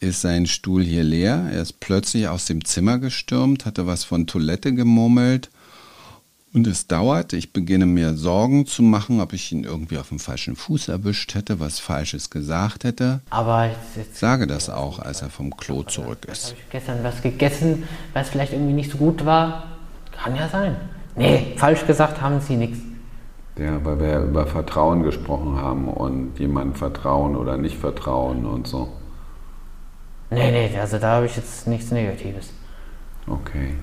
ist 0.00 0.22
sein 0.22 0.46
Stuhl 0.46 0.82
hier 0.82 1.04
leer. 1.04 1.50
Er 1.52 1.60
ist 1.60 1.80
plötzlich 1.80 2.28
aus 2.28 2.46
dem 2.46 2.64
Zimmer 2.64 2.98
gestürmt, 2.98 3.66
hatte 3.66 3.86
was 3.86 4.04
von 4.04 4.26
Toilette 4.26 4.72
gemurmelt. 4.72 5.50
Und 6.54 6.66
es 6.66 6.86
dauert. 6.86 7.32
Ich 7.32 7.52
beginne 7.54 7.86
mir 7.86 8.14
Sorgen 8.14 8.66
zu 8.66 8.82
machen, 8.82 9.20
ob 9.20 9.32
ich 9.32 9.50
ihn 9.52 9.64
irgendwie 9.64 9.96
auf 9.96 10.10
dem 10.10 10.18
falschen 10.18 10.54
Fuß 10.54 10.88
erwischt 10.88 11.34
hätte, 11.34 11.60
was 11.60 11.78
Falsches 11.78 12.28
gesagt 12.28 12.84
hätte. 12.84 13.20
Aber 13.30 13.66
jetzt, 13.66 13.96
jetzt 13.96 14.16
Sage 14.18 14.46
das 14.46 14.68
auch, 14.68 14.98
als 14.98 15.22
er 15.22 15.30
vom 15.30 15.56
Klo 15.56 15.82
zurück 15.82 16.26
ist. 16.30 16.48
habe 16.48 16.56
ich 16.58 16.70
gestern 16.70 17.02
was 17.02 17.22
gegessen, 17.22 17.84
was 18.12 18.28
vielleicht 18.28 18.52
irgendwie 18.52 18.74
nicht 18.74 18.90
so 18.90 18.98
gut 18.98 19.24
war. 19.24 19.64
Kann 20.10 20.36
ja 20.36 20.46
sein. 20.48 20.76
Nee, 21.16 21.54
falsch 21.56 21.86
gesagt 21.86 22.20
haben 22.20 22.40
sie 22.40 22.56
nichts. 22.56 22.78
Ja, 23.58 23.82
weil 23.84 24.00
wir 24.00 24.08
ja 24.08 24.22
über 24.22 24.46
Vertrauen 24.46 25.02
gesprochen 25.02 25.56
haben 25.56 25.88
und 25.88 26.38
jemandem 26.38 26.74
vertrauen 26.74 27.34
oder 27.36 27.56
nicht 27.56 27.78
vertrauen 27.78 28.44
und 28.44 28.66
so. 28.66 28.92
Nee, 30.30 30.50
nee, 30.50 30.78
also 30.78 30.98
da 30.98 31.16
habe 31.16 31.26
ich 31.26 31.36
jetzt 31.36 31.66
nichts 31.66 31.90
Negatives. 31.90 32.50
Okay. 33.26 33.74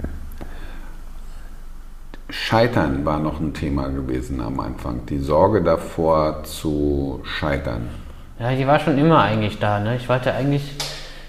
Scheitern 2.30 3.06
war 3.06 3.20
noch 3.20 3.40
ein 3.40 3.54
Thema 3.54 3.88
gewesen 3.88 4.40
am 4.40 4.60
Anfang. 4.60 5.06
Die 5.08 5.18
Sorge 5.18 5.64
davor 5.64 6.44
zu 6.44 7.22
scheitern. 7.24 7.90
Ja, 8.40 8.56
die 8.56 8.68
war 8.68 8.80
schon 8.80 8.98
immer 8.98 9.22
eigentlich 9.22 9.60
da. 9.60 9.80
Ne? 9.80 9.96
Ich 9.96 10.08
wollte 10.08 10.34
eigentlich 10.34 10.76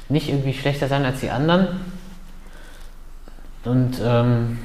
nicht 0.09 0.29
irgendwie 0.29 0.53
schlechter 0.53 0.89
sein 0.89 1.05
als 1.05 1.21
die 1.21 1.31
anderen. 1.31 1.69
Und 3.65 4.01
ähm, 4.03 4.59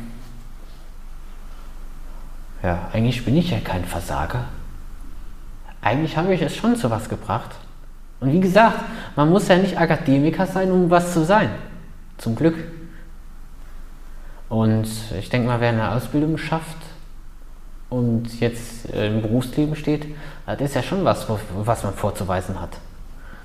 ja, 2.62 2.89
eigentlich 2.92 3.24
bin 3.24 3.38
ich 3.38 3.51
ja 3.51 3.60
kein 3.60 3.86
Versager. 3.86 4.46
Eigentlich 5.82 6.18
habe 6.18 6.34
ich 6.34 6.42
es 6.42 6.56
schon 6.56 6.75
zu 6.75 6.89
was 6.89 7.08
gebracht. 7.10 7.51
Und 8.20 8.32
wie 8.34 8.39
gesagt, 8.39 8.80
man 9.15 9.30
muss 9.30 9.48
ja 9.48 9.58
nicht 9.58 9.77
Akademiker 9.77 10.48
sein, 10.48 10.72
um 10.72 10.89
was 10.89 11.13
zu 11.13 11.24
sein. 11.24 11.50
Zum 12.18 12.36
Glück. 12.36 12.56
Und 14.50 14.88
ich 15.20 15.30
denke 15.30 15.48
mal, 15.48 15.60
wer 15.60 15.70
eine 15.70 15.92
Ausbildung 15.92 16.38
schafft 16.38 16.78
und 17.90 18.40
jetzt 18.40 18.86
im 18.86 19.22
Berufsleben 19.22 19.75
steht, 19.75 20.06
das 20.46 20.62
ist 20.62 20.75
ja 20.75 20.84
schon 20.84 21.04
was, 21.04 21.28
was 21.64 21.84
man 21.84 21.94
vorzuweisen 21.94 22.62
hat. 22.62 22.78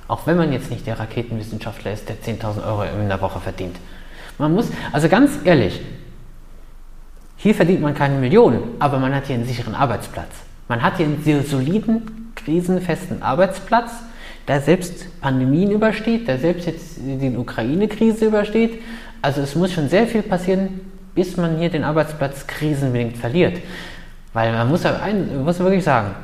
Auch 0.08 0.26
wenn 0.26 0.36
man 0.36 0.52
jetzt 0.52 0.70
nicht 0.70 0.86
der 0.86 0.98
Raketenwissenschaftler 0.98 1.92
ist, 1.92 2.08
der 2.08 2.16
10.000 2.16 2.66
Euro 2.66 2.82
in 2.82 3.08
der 3.08 3.20
Woche 3.20 3.40
verdient. 3.40 3.76
Man 4.38 4.52
muss, 4.52 4.68
also 4.92 5.08
ganz 5.08 5.38
ehrlich, 5.44 5.80
hier 7.36 7.54
verdient 7.54 7.80
man 7.80 7.94
keine 7.94 8.16
Millionen, 8.16 8.62
aber 8.78 8.98
man 8.98 9.14
hat 9.14 9.26
hier 9.26 9.36
einen 9.36 9.46
sicheren 9.46 9.74
Arbeitsplatz. 9.74 10.30
Man 10.68 10.82
hat 10.82 10.98
hier 10.98 11.06
einen 11.06 11.22
sehr 11.22 11.42
soliden, 11.42 12.32
krisenfesten 12.34 13.22
Arbeitsplatz, 13.22 13.92
der 14.48 14.60
selbst 14.60 15.20
Pandemien 15.20 15.70
übersteht, 15.70 16.28
der 16.28 16.38
selbst 16.38 16.66
jetzt 16.66 16.98
die 16.98 17.36
Ukraine-Krise 17.36 18.26
übersteht. 18.26 18.82
Also 19.22 19.42
es 19.42 19.54
muss 19.54 19.72
schon 19.72 19.88
sehr 19.88 20.06
viel 20.06 20.22
passieren, 20.22 20.80
bis 21.20 21.36
man 21.36 21.58
hier 21.58 21.68
den 21.68 21.84
Arbeitsplatz 21.84 22.46
krisenbedingt 22.46 23.18
verliert. 23.18 23.58
Weil 24.32 24.54
man 24.54 24.70
muss, 24.70 24.86
ein, 24.86 25.44
muss 25.44 25.58
wirklich 25.58 25.84
sagen, 25.84 26.14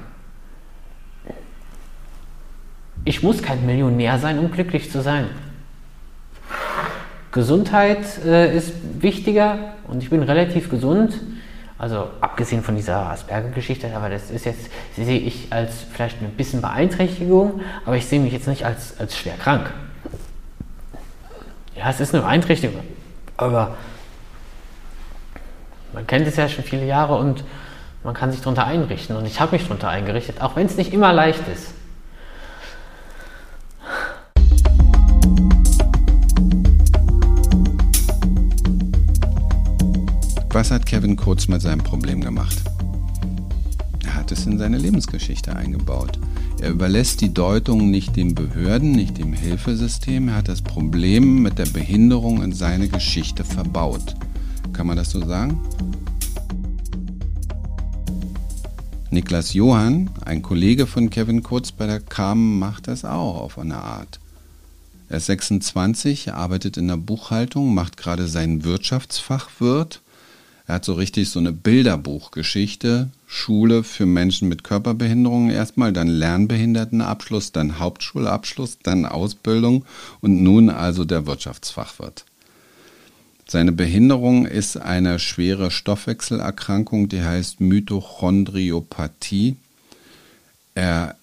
ich 3.04 3.22
muss 3.22 3.42
kein 3.42 3.66
Millionär 3.66 4.18
sein, 4.18 4.38
um 4.38 4.50
glücklich 4.50 4.90
zu 4.90 5.02
sein. 5.02 5.26
Gesundheit 7.30 8.06
äh, 8.24 8.56
ist 8.56 8.72
wichtiger 9.02 9.74
und 9.86 10.02
ich 10.02 10.08
bin 10.08 10.22
relativ 10.22 10.70
gesund. 10.70 11.20
Also 11.76 12.08
abgesehen 12.22 12.62
von 12.62 12.74
dieser 12.74 13.10
Asperger-Geschichte, 13.10 13.94
aber 13.94 14.08
das 14.08 14.30
ist 14.30 14.46
jetzt, 14.46 14.70
sehe 14.96 15.18
ich 15.18 15.48
als 15.50 15.84
vielleicht 15.92 16.22
ein 16.22 16.30
bisschen 16.30 16.62
Beeinträchtigung, 16.62 17.60
aber 17.84 17.96
ich 17.96 18.06
sehe 18.06 18.18
mich 18.18 18.32
jetzt 18.32 18.48
nicht 18.48 18.64
als, 18.64 18.98
als 18.98 19.14
schwer 19.14 19.34
krank. 19.34 19.70
Ja, 21.76 21.90
es 21.90 22.00
ist 22.00 22.14
eine 22.14 22.22
Beeinträchtigung, 22.22 22.80
aber 23.36 23.76
man 25.96 26.06
kennt 26.06 26.26
es 26.26 26.36
ja 26.36 26.46
schon 26.46 26.62
viele 26.62 26.84
Jahre 26.84 27.16
und 27.16 27.42
man 28.04 28.12
kann 28.12 28.30
sich 28.30 28.40
darunter 28.40 28.66
einrichten 28.66 29.16
und 29.16 29.24
ich 29.24 29.40
habe 29.40 29.52
mich 29.56 29.62
darunter 29.62 29.88
eingerichtet, 29.88 30.42
auch 30.42 30.54
wenn 30.54 30.66
es 30.66 30.76
nicht 30.76 30.92
immer 30.92 31.10
leicht 31.14 31.40
ist. 31.48 31.72
Was 40.50 40.70
hat 40.70 40.84
Kevin 40.84 41.16
Kurz 41.16 41.48
mit 41.48 41.62
seinem 41.62 41.82
Problem 41.82 42.20
gemacht? 42.20 42.58
Er 44.04 44.16
hat 44.16 44.30
es 44.32 44.44
in 44.44 44.58
seine 44.58 44.76
Lebensgeschichte 44.76 45.56
eingebaut. 45.56 46.18
Er 46.60 46.70
überlässt 46.70 47.22
die 47.22 47.32
Deutung 47.32 47.90
nicht 47.90 48.16
den 48.16 48.34
Behörden, 48.34 48.92
nicht 48.92 49.16
dem 49.16 49.32
Hilfesystem. 49.32 50.28
Er 50.28 50.36
hat 50.36 50.48
das 50.48 50.60
Problem 50.60 51.40
mit 51.42 51.58
der 51.58 51.66
Behinderung 51.66 52.42
in 52.42 52.52
seine 52.52 52.88
Geschichte 52.88 53.44
verbaut. 53.44 54.14
Kann 54.74 54.86
man 54.86 54.98
das 54.98 55.10
so 55.10 55.24
sagen? 55.24 55.58
Niklas 59.16 59.54
Johann, 59.54 60.10
ein 60.26 60.42
Kollege 60.42 60.86
von 60.86 61.08
Kevin 61.08 61.42
Kurz 61.42 61.72
bei 61.72 61.86
der 61.86 62.00
KAM, 62.00 62.58
macht 62.58 62.86
das 62.86 63.06
auch 63.06 63.40
auf 63.40 63.58
eine 63.58 63.78
Art. 63.78 64.20
Er 65.08 65.16
ist 65.16 65.26
26, 65.26 66.34
arbeitet 66.34 66.76
in 66.76 66.88
der 66.88 66.98
Buchhaltung, 66.98 67.72
macht 67.72 67.96
gerade 67.96 68.28
seinen 68.28 68.64
Wirtschaftsfachwirt 68.64 70.02
er 70.66 70.76
hat 70.76 70.84
so 70.84 70.94
richtig 70.94 71.30
so 71.30 71.38
eine 71.38 71.52
Bilderbuchgeschichte. 71.52 73.10
Schule 73.26 73.84
für 73.84 74.06
Menschen 74.06 74.48
mit 74.48 74.64
Körperbehinderungen 74.64 75.50
erstmal, 75.50 75.92
dann 75.92 76.08
Lernbehindertenabschluss, 76.08 77.52
dann 77.52 77.78
Hauptschulabschluss, 77.78 78.78
dann 78.82 79.06
Ausbildung 79.06 79.84
und 80.20 80.42
nun 80.42 80.68
also 80.68 81.04
der 81.04 81.26
Wirtschaftsfachwirt. 81.26 82.25
Seine 83.48 83.70
Behinderung 83.70 84.44
ist 84.44 84.76
eine 84.76 85.20
schwere 85.20 85.70
Stoffwechselerkrankung, 85.70 87.08
die 87.08 87.22
heißt 87.22 87.60
Mitochondriopathie. 87.60 89.56
Er 90.74 91.14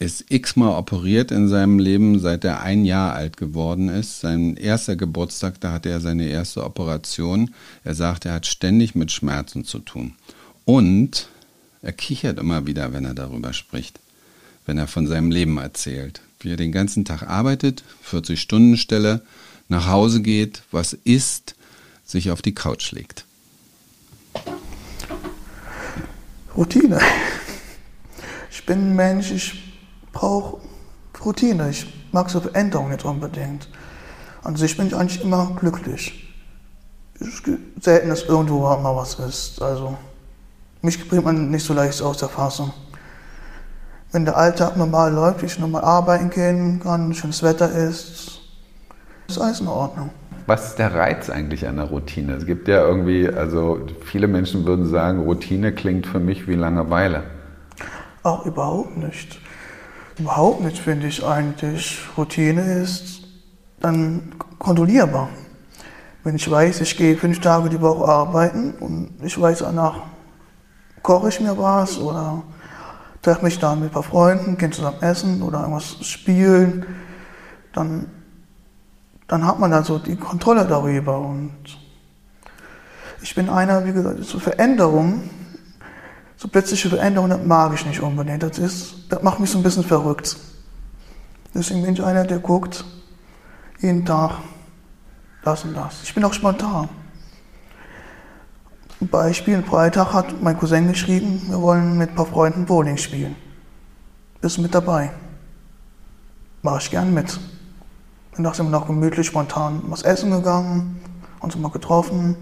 ist 0.00 0.24
x-mal 0.28 0.76
operiert 0.76 1.30
in 1.30 1.46
seinem 1.46 1.78
Leben, 1.78 2.18
seit 2.18 2.44
er 2.44 2.62
ein 2.62 2.84
Jahr 2.84 3.14
alt 3.14 3.36
geworden 3.36 3.88
ist. 3.88 4.20
Sein 4.20 4.56
erster 4.56 4.96
Geburtstag, 4.96 5.60
da 5.60 5.72
hatte 5.72 5.88
er 5.88 6.00
seine 6.00 6.26
erste 6.26 6.64
Operation. 6.64 7.54
Er 7.84 7.94
sagt, 7.94 8.24
er 8.26 8.34
hat 8.34 8.46
ständig 8.46 8.96
mit 8.96 9.12
Schmerzen 9.12 9.64
zu 9.64 9.78
tun. 9.78 10.14
Und 10.64 11.28
er 11.82 11.92
kichert 11.92 12.40
immer 12.40 12.66
wieder, 12.66 12.92
wenn 12.92 13.04
er 13.04 13.14
darüber 13.14 13.52
spricht, 13.52 14.00
wenn 14.66 14.78
er 14.78 14.88
von 14.88 15.06
seinem 15.06 15.30
Leben 15.30 15.58
erzählt, 15.58 16.22
wie 16.40 16.50
er 16.50 16.56
den 16.56 16.72
ganzen 16.72 17.04
Tag 17.04 17.22
arbeitet, 17.22 17.84
40 18.02 18.40
Stunden 18.40 18.76
Stelle, 18.76 19.22
nach 19.68 19.86
Hause 19.86 20.22
geht, 20.22 20.62
was 20.72 20.92
isst, 20.92 21.54
sich 22.08 22.30
auf 22.30 22.42
die 22.42 22.54
Couch 22.54 22.92
legt. 22.92 23.26
Routine. 26.56 26.98
Ich 28.50 28.64
bin 28.66 28.90
ein 28.90 28.96
Mensch, 28.96 29.30
ich 29.30 29.78
brauche 30.12 30.60
Routine. 31.24 31.70
Ich 31.70 31.86
mag 32.10 32.30
so 32.30 32.40
Veränderungen 32.40 32.92
nicht 32.92 33.04
unbedingt. 33.04 33.68
An 34.42 34.56
sich 34.56 34.76
bin 34.76 34.86
ich 34.86 34.96
eigentlich 34.96 35.22
immer 35.22 35.54
glücklich. 35.60 36.34
Es 37.20 37.42
gibt 37.42 37.84
selten, 37.84 38.08
dass 38.08 38.22
irgendwo 38.22 38.60
mal 38.60 38.96
was 38.96 39.18
ist. 39.18 39.60
Also, 39.60 39.96
mich 40.80 41.08
bringt 41.08 41.24
man 41.24 41.50
nicht 41.50 41.66
so 41.66 41.74
leicht 41.74 42.00
aus 42.00 42.18
der 42.18 42.28
Fassung. 42.28 42.72
Wenn 44.12 44.24
der 44.24 44.36
Alltag 44.36 44.76
normal 44.76 45.12
läuft, 45.12 45.42
ich 45.42 45.58
normal 45.58 45.84
arbeiten 45.84 46.30
gehen 46.30 46.80
kann, 46.80 47.12
schönes 47.12 47.42
Wetter 47.42 47.70
ist, 47.70 48.40
ist 49.28 49.38
alles 49.38 49.60
in 49.60 49.68
Ordnung. 49.68 50.10
Was 50.48 50.70
ist 50.70 50.78
der 50.78 50.94
Reiz 50.94 51.28
eigentlich 51.28 51.68
an 51.68 51.76
der 51.76 51.84
Routine? 51.84 52.32
Es 52.32 52.46
gibt 52.46 52.68
ja 52.68 52.82
irgendwie, 52.82 53.28
also 53.28 53.80
viele 54.02 54.28
Menschen 54.28 54.64
würden 54.64 54.86
sagen, 54.86 55.20
Routine 55.20 55.72
klingt 55.72 56.06
für 56.06 56.20
mich 56.20 56.48
wie 56.48 56.54
Langeweile. 56.54 57.24
Auch 58.22 58.46
überhaupt 58.46 58.96
nicht. 58.96 59.42
Überhaupt 60.18 60.62
nicht, 60.62 60.78
finde 60.78 61.08
ich 61.08 61.22
eigentlich. 61.22 61.98
Routine 62.16 62.80
ist 62.80 63.24
dann 63.80 64.36
kontrollierbar. 64.58 65.28
Wenn 66.24 66.36
ich 66.36 66.50
weiß, 66.50 66.80
ich 66.80 66.96
gehe 66.96 67.18
fünf 67.18 67.40
Tage 67.40 67.68
die 67.68 67.82
Woche 67.82 68.10
arbeiten 68.10 68.72
und 68.80 69.18
ich 69.22 69.38
weiß, 69.38 69.58
danach 69.58 70.00
koche 71.02 71.28
ich 71.28 71.40
mir 71.40 71.58
was 71.58 71.98
oder 71.98 72.42
treffe 73.20 73.44
mich 73.44 73.58
dann 73.58 73.80
mit 73.80 73.90
ein 73.90 73.92
paar 73.92 74.02
Freunden, 74.02 74.56
gehen 74.56 74.72
zusammen 74.72 75.02
essen 75.02 75.42
oder 75.42 75.60
irgendwas 75.60 75.96
spielen, 76.06 76.86
dann 77.74 78.06
dann 79.28 79.46
hat 79.46 79.58
man 79.58 79.72
also 79.72 79.98
die 79.98 80.16
Kontrolle 80.16 80.66
darüber. 80.66 81.18
Und 81.20 81.54
ich 83.22 83.34
bin 83.34 83.48
einer, 83.48 83.84
wie 83.84 83.92
gesagt, 83.92 84.24
so 84.24 84.38
Veränderungen, 84.38 85.30
so 86.36 86.48
plötzliche 86.48 86.88
Veränderungen, 86.88 87.30
das 87.30 87.46
mag 87.46 87.72
ich 87.74 87.84
nicht 87.86 88.00
unbedingt. 88.00 88.42
Das, 88.42 88.58
ist, 88.58 88.94
das 89.10 89.22
macht 89.22 89.38
mich 89.38 89.50
so 89.50 89.58
ein 89.58 89.62
bisschen 89.62 89.84
verrückt. 89.84 90.36
Deswegen 91.54 91.82
bin 91.82 91.94
ich 91.94 92.02
einer, 92.02 92.24
der 92.24 92.38
guckt 92.38 92.84
jeden 93.80 94.04
Tag 94.04 94.38
das 95.44 95.64
und 95.64 95.74
das. 95.74 96.02
Ich 96.02 96.14
bin 96.14 96.24
auch 96.24 96.32
spontan. 96.32 96.88
Beispiel, 99.00 99.62
Freitag 99.62 100.12
hat 100.12 100.42
mein 100.42 100.58
Cousin 100.58 100.88
geschrieben, 100.88 101.42
wir 101.48 101.60
wollen 101.60 101.96
mit 101.96 102.10
ein 102.10 102.14
paar 102.16 102.26
Freunden 102.26 102.66
Bowling 102.66 102.96
spielen. 102.96 103.36
Bist 104.40 104.58
mit 104.58 104.74
dabei? 104.74 105.12
Mach 106.62 106.80
ich 106.80 106.90
gern 106.90 107.14
mit. 107.14 107.38
Danach 108.38 108.54
sind 108.54 108.66
wir 108.66 108.70
noch 108.70 108.86
gemütlich 108.86 109.26
spontan 109.26 109.82
was 109.88 110.02
essen 110.02 110.30
gegangen, 110.30 111.00
uns 111.40 111.56
mal 111.56 111.72
getroffen. 111.72 112.36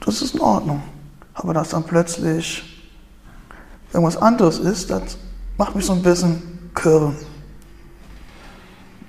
Das 0.00 0.22
ist 0.22 0.34
in 0.34 0.40
Ordnung. 0.40 0.82
Aber 1.34 1.52
dass 1.52 1.68
dann 1.68 1.84
plötzlich 1.84 2.88
irgendwas 3.92 4.16
anderes 4.16 4.60
ist, 4.60 4.88
das 4.88 5.18
macht 5.58 5.76
mich 5.76 5.84
so 5.84 5.92
ein 5.92 6.02
bisschen 6.02 6.70
kirre. 6.74 7.12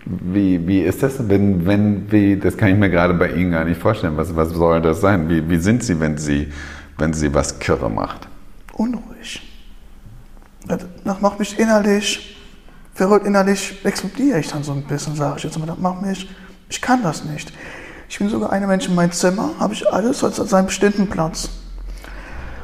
Wie, 0.03 0.67
wie 0.67 0.81
ist 0.81 1.01
das, 1.01 1.13
wenn, 1.29 1.65
wenn, 1.65 2.11
wie, 2.11 2.35
das 2.35 2.57
kann 2.57 2.67
ich 2.67 2.77
mir 2.77 2.89
gerade 2.89 3.13
bei 3.13 3.31
Ihnen 3.31 3.51
gar 3.51 3.63
nicht 3.63 3.79
vorstellen. 3.79 4.17
Was, 4.17 4.35
was 4.35 4.49
soll 4.49 4.81
das 4.81 4.99
sein? 4.99 5.29
Wie, 5.29 5.49
wie 5.49 5.59
sind 5.59 5.81
Sie, 5.81 5.97
wenn 5.97 6.17
Sie, 6.17 6.51
wenn 6.97 7.13
Sie 7.13 7.33
was 7.33 7.57
kirre 7.57 7.89
macht? 7.89 8.27
Unruhig. 8.73 9.41
Das, 10.65 10.85
das 11.05 11.21
macht 11.21 11.39
mich 11.39 11.57
innerlich 11.57 12.36
verrückt 12.97 13.27
innerlich 13.27 13.77
explodiere 13.85 14.39
ich 14.39 14.47
dann 14.47 14.63
so 14.63 14.71
ein 14.71 14.81
bisschen, 14.81 15.15
sage 15.15 15.35
ich 15.37 15.43
jetzt 15.43 15.59
mal, 15.59 15.67
das 15.67 15.77
macht 15.77 16.01
mich, 16.01 16.27
ich 16.67 16.81
kann 16.81 17.03
das 17.03 17.23
nicht. 17.23 17.53
Ich 18.09 18.17
bin 18.17 18.27
sogar 18.27 18.51
ein 18.51 18.65
Mensch 18.65 18.87
in 18.87 18.95
meinem 18.95 19.11
Zimmer, 19.11 19.51
habe 19.59 19.73
ich 19.73 19.87
alles 19.87 20.23
an 20.23 20.33
seinem 20.33 20.65
bestimmten 20.65 21.07
Platz. 21.07 21.49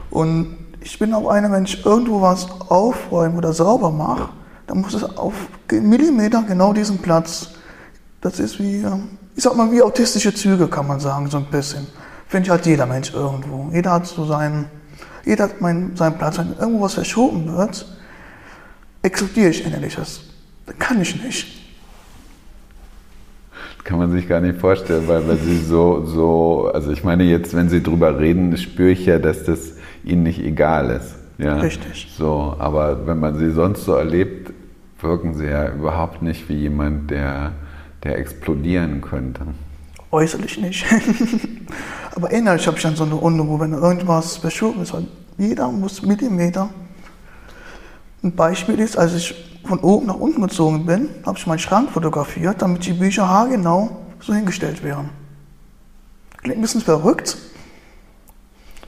Und 0.10 0.58
ich 0.82 0.98
bin 0.98 1.14
auch 1.14 1.28
einer, 1.30 1.52
wenn 1.52 1.66
ich 1.66 1.86
irgendwo 1.86 2.22
was 2.22 2.48
aufräume 2.68 3.38
oder 3.38 3.54
sauber 3.54 3.92
mache, 3.92 4.30
dann 4.66 4.82
muss 4.82 4.96
es 4.96 5.04
auf 5.04 5.34
Millimeter 5.72 6.44
genau 6.48 6.74
diesen 6.74 6.98
Platz. 6.98 7.50
Das 8.22 8.40
ist 8.40 8.60
wie, 8.60 8.84
ich 9.36 9.44
sag 9.44 9.56
mal, 9.56 9.72
wie 9.72 9.84
autistische 9.84 10.34
Züge, 10.34 10.68
kann 10.68 10.88
man 10.88 11.00
sagen, 11.00 11.30
so 11.30 11.38
ein 11.38 11.46
bisschen. 11.46 11.86
Finde 12.28 12.46
ich 12.46 12.50
halt 12.50 12.66
jeder 12.66 12.88
Mensch 12.88 13.14
irgendwo. 13.14 13.70
Jeder 13.72 13.92
hat 13.92 14.08
so 14.08 14.26
seinen, 14.26 14.66
jeder 15.26 15.44
hat 15.44 15.62
meinen, 15.62 15.96
seinen 15.96 16.18
Platz. 16.18 16.40
Wenn 16.40 16.56
irgendwo 16.58 16.82
was 16.82 16.96
verschoben 16.96 17.56
wird, 17.56 17.86
explodiere 19.04 19.50
ich 19.50 19.66
innerlich. 19.66 19.96
Das 19.96 20.22
kann 20.80 21.02
ich 21.02 21.22
nicht. 21.24 21.48
Kann 23.84 24.00
man 24.00 24.12
sich 24.12 24.28
gar 24.28 24.40
nicht 24.40 24.60
vorstellen, 24.60 25.08
weil, 25.08 25.28
weil 25.28 25.38
sie 25.38 25.58
so, 25.58 26.06
so, 26.06 26.72
also 26.74 26.92
ich 26.92 27.04
meine 27.04 27.26
jetzt, 27.26 27.54
wenn 27.54 27.68
sie 27.68 27.84
drüber 27.84 28.18
reden, 28.18 28.56
spüre 28.58 28.92
ich 28.92 29.06
ja, 29.06 29.20
dass 29.20 29.44
das 29.44 29.74
ihnen 30.06 30.24
nicht 30.24 30.40
egal 30.40 30.90
ist. 30.90 31.16
Ja? 31.38 31.58
Richtig. 31.58 32.08
So, 32.18 32.56
aber 32.58 33.06
wenn 33.06 33.20
man 33.20 33.38
sie 33.38 33.52
sonst 33.52 33.84
so 33.84 33.94
erlebt, 33.94 34.54
wirken 35.02 35.34
sie 35.34 35.48
ja 35.48 35.70
überhaupt 35.70 36.22
nicht 36.22 36.48
wie 36.48 36.56
jemand, 36.56 37.12
der, 37.12 37.52
der 38.04 38.18
explodieren 38.18 39.02
könnte. 39.02 39.42
Äußerlich 40.12 40.60
nicht. 40.60 40.86
aber 42.16 42.32
innerlich 42.32 42.66
habe 42.68 42.78
ich 42.78 42.84
dann 42.84 42.96
so 42.96 43.04
eine 43.04 43.16
Unruhe, 43.16 43.60
wenn 43.60 43.74
irgendwas 43.74 44.38
verschoben 44.38 44.84
ist. 44.84 44.94
Jeder 45.38 45.70
muss 45.70 46.02
Millimeter 46.04 46.70
ein 48.24 48.36
Beispiel 48.36 48.80
ist, 48.80 48.98
als 48.98 49.14
ich 49.14 49.36
von 49.66 49.80
oben 49.80 50.08
nach 50.08 50.16
unten 50.16 50.42
gezogen 50.42 50.86
bin, 50.86 51.10
habe 51.26 51.38
ich 51.38 51.48
meinen 51.48 51.60
Schrank 51.60 51.92
fotografiert, 51.92 52.62
damit 52.62 52.86
die 52.86 52.94
Bücher 52.94 53.28
haargenau 53.28 53.98
so 54.20 54.34
hingestellt 54.34 54.84
werden. 54.84 55.10
Klingt 56.38 56.58
ein 56.58 56.62
bisschen 56.62 56.82
verrückt, 56.82 57.38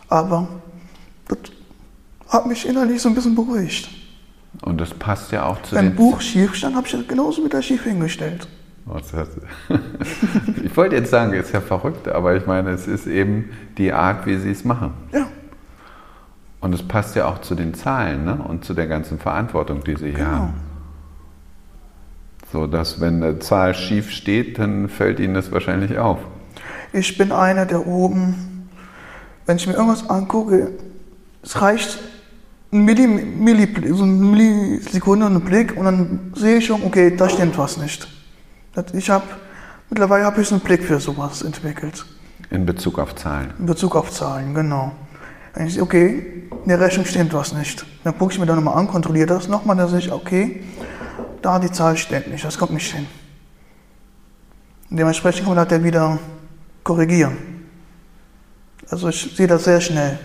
aber 0.09 0.47
das 1.27 1.37
hat 2.29 2.45
mich 2.45 2.67
innerlich 2.67 3.01
so 3.01 3.09
ein 3.09 3.15
bisschen 3.15 3.35
beruhigt. 3.35 3.89
Und 4.61 4.79
das 4.79 4.93
passt 4.93 5.31
ja 5.31 5.45
auch 5.45 5.61
zu 5.63 5.75
Wenn 5.75 5.87
ein 5.87 5.95
Buch 5.95 6.21
schief 6.21 6.55
stand, 6.55 6.75
habe 6.75 6.87
ich 6.87 6.93
das 6.93 7.07
genauso 7.07 7.43
wieder 7.43 7.61
schief 7.61 7.83
hingestellt. 7.83 8.47
ich 10.63 10.77
wollte 10.77 10.95
jetzt 10.95 11.09
sagen, 11.09 11.33
ist 11.33 11.51
ja 11.51 11.61
verrückt, 11.61 12.07
aber 12.07 12.35
ich 12.35 12.45
meine, 12.45 12.69
es 12.69 12.87
ist 12.87 13.07
eben 13.07 13.49
die 13.77 13.91
Art, 13.91 14.25
wie 14.27 14.37
sie 14.37 14.51
es 14.51 14.63
machen. 14.63 14.93
Ja. 15.11 15.27
Und 16.65 16.73
es 16.73 16.81
passt 16.81 17.15
ja 17.15 17.27
auch 17.27 17.41
zu 17.41 17.53
den 17.53 17.75
Zahlen 17.75 18.25
ne? 18.25 18.39
und 18.43 18.65
zu 18.65 18.73
der 18.73 18.87
ganzen 18.87 19.19
Verantwortung, 19.19 19.83
die 19.83 19.97
Sie 19.97 20.05
hier 20.07 20.13
genau. 20.13 20.31
haben. 20.31 20.53
So 22.51 22.65
dass, 22.65 22.99
wenn 22.99 23.21
eine 23.21 23.37
Zahl 23.37 23.75
schief 23.75 24.09
steht, 24.09 24.57
dann 24.57 24.89
fällt 24.89 25.19
Ihnen 25.19 25.35
das 25.35 25.51
wahrscheinlich 25.51 25.99
auf. 25.99 26.17
Ich 26.91 27.19
bin 27.19 27.31
einer, 27.31 27.67
der 27.67 27.85
oben, 27.85 28.67
wenn 29.45 29.57
ich 29.57 29.67
mir 29.67 29.73
irgendwas 29.73 30.09
angucke, 30.09 30.71
es 31.43 31.61
reicht 31.61 31.99
ein 32.73 32.83
Milli, 32.83 33.05
Milli, 33.05 33.93
so 33.93 34.01
eine 34.01 34.13
Millisekunde, 34.13 35.27
einen 35.27 35.41
Blick 35.41 35.77
und 35.77 35.85
dann 35.85 36.33
sehe 36.33 36.57
ich 36.57 36.65
schon, 36.65 36.81
okay, 36.81 37.15
da 37.15 37.29
stimmt 37.29 37.59
was 37.59 37.77
nicht. 37.77 38.07
Ich 38.93 39.11
habe, 39.11 39.25
mittlerweile 39.91 40.25
habe 40.25 40.41
ich 40.41 40.47
so 40.47 40.55
einen 40.55 40.63
Blick 40.63 40.81
für 40.81 40.99
sowas 40.99 41.43
entwickelt. 41.43 42.03
In 42.49 42.65
Bezug 42.65 42.97
auf 42.97 43.13
Zahlen? 43.13 43.53
In 43.59 43.67
Bezug 43.67 43.95
auf 43.95 44.09
Zahlen, 44.09 44.55
genau. 44.55 44.93
Dann 45.55 45.67
ich 45.67 45.81
okay, 45.81 46.43
in 46.63 46.69
der 46.69 46.79
Rechnung 46.79 47.05
stimmt 47.05 47.33
was 47.33 47.53
nicht. 47.53 47.85
Dann 48.03 48.17
gucke 48.17 48.33
ich 48.33 48.39
mir 48.39 48.45
da 48.45 48.55
nochmal 48.55 48.75
an, 48.75 48.87
kontrolliere 48.87 49.27
das 49.27 49.47
nochmal, 49.47 49.77
dann 49.77 49.89
sehe 49.89 49.99
ich, 49.99 50.11
okay, 50.11 50.63
da 51.41 51.59
die 51.59 51.71
Zahl 51.71 51.95
stimmt 51.95 52.27
nicht, 52.27 52.43
das 52.43 52.57
kommt 52.57 52.73
nicht 52.73 52.93
hin. 52.93 53.05
Dementsprechend 54.89 55.45
kann 55.45 55.55
man 55.55 55.63
das 55.63 55.69
dann 55.69 55.83
wieder 55.83 56.19
korrigieren. 56.83 57.37
Also 58.89 59.09
ich 59.09 59.33
sehe 59.35 59.47
das 59.47 59.63
sehr 59.63 59.79
schnell. 59.79 60.19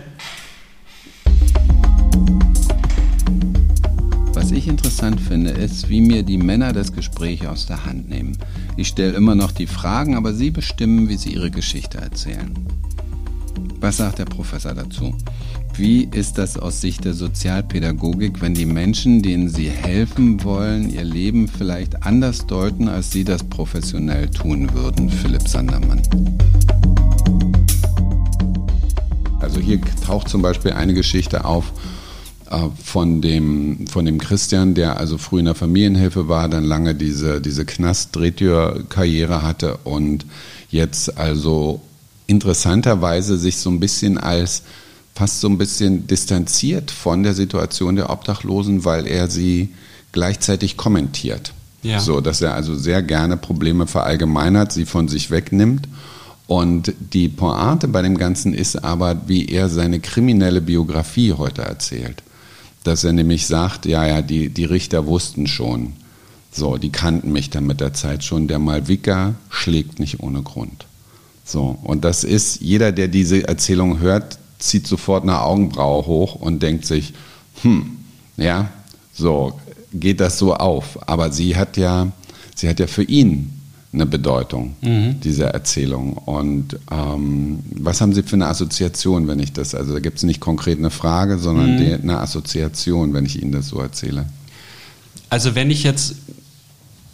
Was 4.35 4.51
ich 4.51 4.67
interessant 4.67 5.21
finde, 5.21 5.51
ist, 5.51 5.89
wie 5.89 6.01
mir 6.01 6.25
die 6.25 6.39
Männer 6.39 6.73
das 6.73 6.93
Gespräch 6.93 7.47
aus 7.47 7.67
der 7.67 7.87
Hand 7.87 8.09
nehmen. 8.09 8.37
Ich 8.77 8.89
stelle 8.89 9.13
immer 9.13 9.35
noch 9.35 9.53
die 9.53 9.67
Fragen, 9.67 10.17
aber 10.17 10.35
sie 10.35 10.51
bestimmen, 10.51 11.09
wie 11.09 11.17
sie 11.17 11.35
ihre 11.35 11.51
Geschichte 11.51 11.99
erzählen. 11.99 12.53
Was 13.81 13.97
sagt 13.97 14.19
der 14.19 14.27
Professor 14.27 14.75
dazu? 14.75 15.15
Wie 15.75 16.05
ist 16.13 16.37
das 16.37 16.59
aus 16.59 16.83
Sicht 16.83 17.07
der 17.07 17.15
Sozialpädagogik, 17.15 18.43
wenn 18.43 18.53
die 18.53 18.67
Menschen, 18.67 19.23
denen 19.23 19.49
Sie 19.49 19.71
helfen 19.71 20.45
wollen, 20.45 20.91
ihr 20.91 21.03
Leben 21.03 21.49
vielleicht 21.49 22.03
anders 22.03 22.47
deuten, 22.47 22.89
als 22.89 23.11
Sie 23.11 23.25
das 23.25 23.43
professionell 23.43 24.29
tun 24.29 24.75
würden, 24.75 25.09
Philipp 25.09 25.49
Sandermann? 25.49 26.03
Also 29.41 29.61
hier 29.61 29.81
taucht 30.05 30.29
zum 30.29 30.43
Beispiel 30.43 30.73
eine 30.73 30.93
Geschichte 30.93 31.47
auf 31.47 31.73
äh, 32.51 32.59
von 32.85 33.23
dem, 33.23 33.87
von 33.87 34.05
dem 34.05 34.19
Christian, 34.19 34.75
der 34.75 34.99
also 34.99 35.17
früh 35.17 35.39
in 35.39 35.47
der 35.47 35.55
Familienhilfe 35.55 36.29
war, 36.29 36.51
dann 36.51 36.65
lange 36.65 36.95
diese, 36.95 37.41
diese 37.41 37.65
Knast-Drehtür-Karriere 37.65 39.43
hatte 39.43 39.79
und 39.85 40.27
jetzt 40.69 41.17
also 41.17 41.81
interessanterweise 42.31 43.37
sich 43.37 43.57
so 43.59 43.71
ein 43.71 43.81
bisschen 43.81 44.17
als 44.17 44.63
fast 45.15 45.41
so 45.41 45.49
ein 45.49 45.59
bisschen 45.59 46.07
distanziert 46.07 46.91
von 46.91 47.25
der 47.25 47.35
Situation 47.35 47.97
der 47.97 48.09
Obdachlosen, 48.09 48.85
weil 48.85 49.07
er 49.07 49.29
sie 49.29 49.71
gleichzeitig 50.13 50.77
kommentiert. 50.77 51.53
Ja. 51.83 51.99
So, 51.99 52.21
dass 52.21 52.41
er 52.41 52.55
also 52.55 52.77
sehr 52.77 53.03
gerne 53.03 53.37
Probleme 53.37 53.87
verallgemeinert, 53.87 54.73
sie 54.73 54.87
von 54.87 55.09
sich 55.09 55.31
wegnimmt. 55.31 55.89
Und 56.47 56.95
die 57.13 57.29
Pointe 57.29 57.89
bei 57.89 58.03
dem 58.03 58.17
Ganzen 58.17 58.55
ist 58.55 58.85
aber, 58.85 59.23
wie 59.27 59.47
er 59.47 59.69
seine 59.69 60.01
kriminelle 60.01 60.61
Biografie 60.61 61.33
heute 61.33 61.63
erzählt. 61.63 62.23
Dass 62.85 63.05
er 63.05 63.13
nämlich 63.13 63.47
sagt, 63.47 63.87
ja, 63.87 64.07
ja, 64.07 64.23
die, 64.23 64.49
die 64.49 64.65
Richter 64.65 65.07
wussten 65.07 65.47
schon. 65.47 65.95
So, 66.53 66.77
die 66.77 66.91
kannten 66.91 67.33
mich 67.33 67.51
dann 67.51 67.67
mit 67.67 67.81
der 67.81 67.95
Zeit 67.95 68.25
schon. 68.25 68.49
Der 68.49 68.59
Malvika 68.59 69.35
schlägt 69.49 70.01
nicht 70.01 70.21
ohne 70.21 70.43
Grund. 70.43 70.87
So, 71.51 71.77
und 71.83 72.05
das 72.05 72.23
ist, 72.23 72.61
jeder, 72.61 72.93
der 72.93 73.09
diese 73.09 73.47
Erzählung 73.49 73.99
hört, 73.99 74.39
zieht 74.61 74.87
sofort 74.87 75.25
eine 75.25 75.41
Augenbraue 75.41 76.07
hoch 76.07 76.37
und 76.37 76.63
denkt 76.63 76.87
sich, 76.87 77.13
hm, 77.63 77.97
ja, 78.37 78.71
so, 79.13 79.59
geht 79.93 80.21
das 80.21 80.39
so 80.39 80.55
auf. 80.55 81.09
Aber 81.09 81.33
sie 81.33 81.57
hat 81.57 81.77
ja, 81.77 82.13
sie 82.55 82.69
hat 82.69 82.79
ja 82.79 82.87
für 82.87 83.03
ihn 83.03 83.53
eine 83.93 84.07
Bedeutung, 84.07 84.77
mhm. 84.81 85.19
diese 85.25 85.47
Erzählung. 85.47 86.13
Und 86.13 86.79
ähm, 86.93 87.59
was 87.73 88.01
haben 88.01 88.13
Sie 88.13 88.23
für 88.23 88.37
eine 88.37 88.47
Assoziation, 88.47 89.27
wenn 89.27 89.41
ich 89.41 89.53
das, 89.53 89.75
also 89.75 89.93
da 89.93 89.99
gibt 89.99 90.19
es 90.19 90.23
nicht 90.23 90.39
konkret 90.39 90.79
eine 90.79 90.91
Frage, 90.91 91.39
sondern 91.39 91.75
mhm. 91.75 91.79
die, 91.79 91.93
eine 91.95 92.19
Assoziation, 92.21 93.13
wenn 93.13 93.27
ich 93.27 93.43
Ihnen 93.43 93.51
das 93.51 93.67
so 93.67 93.81
erzähle? 93.81 94.27
Also 95.29 95.57
wenn 95.57 95.73
ich 95.73 95.83
jetzt 95.83 96.15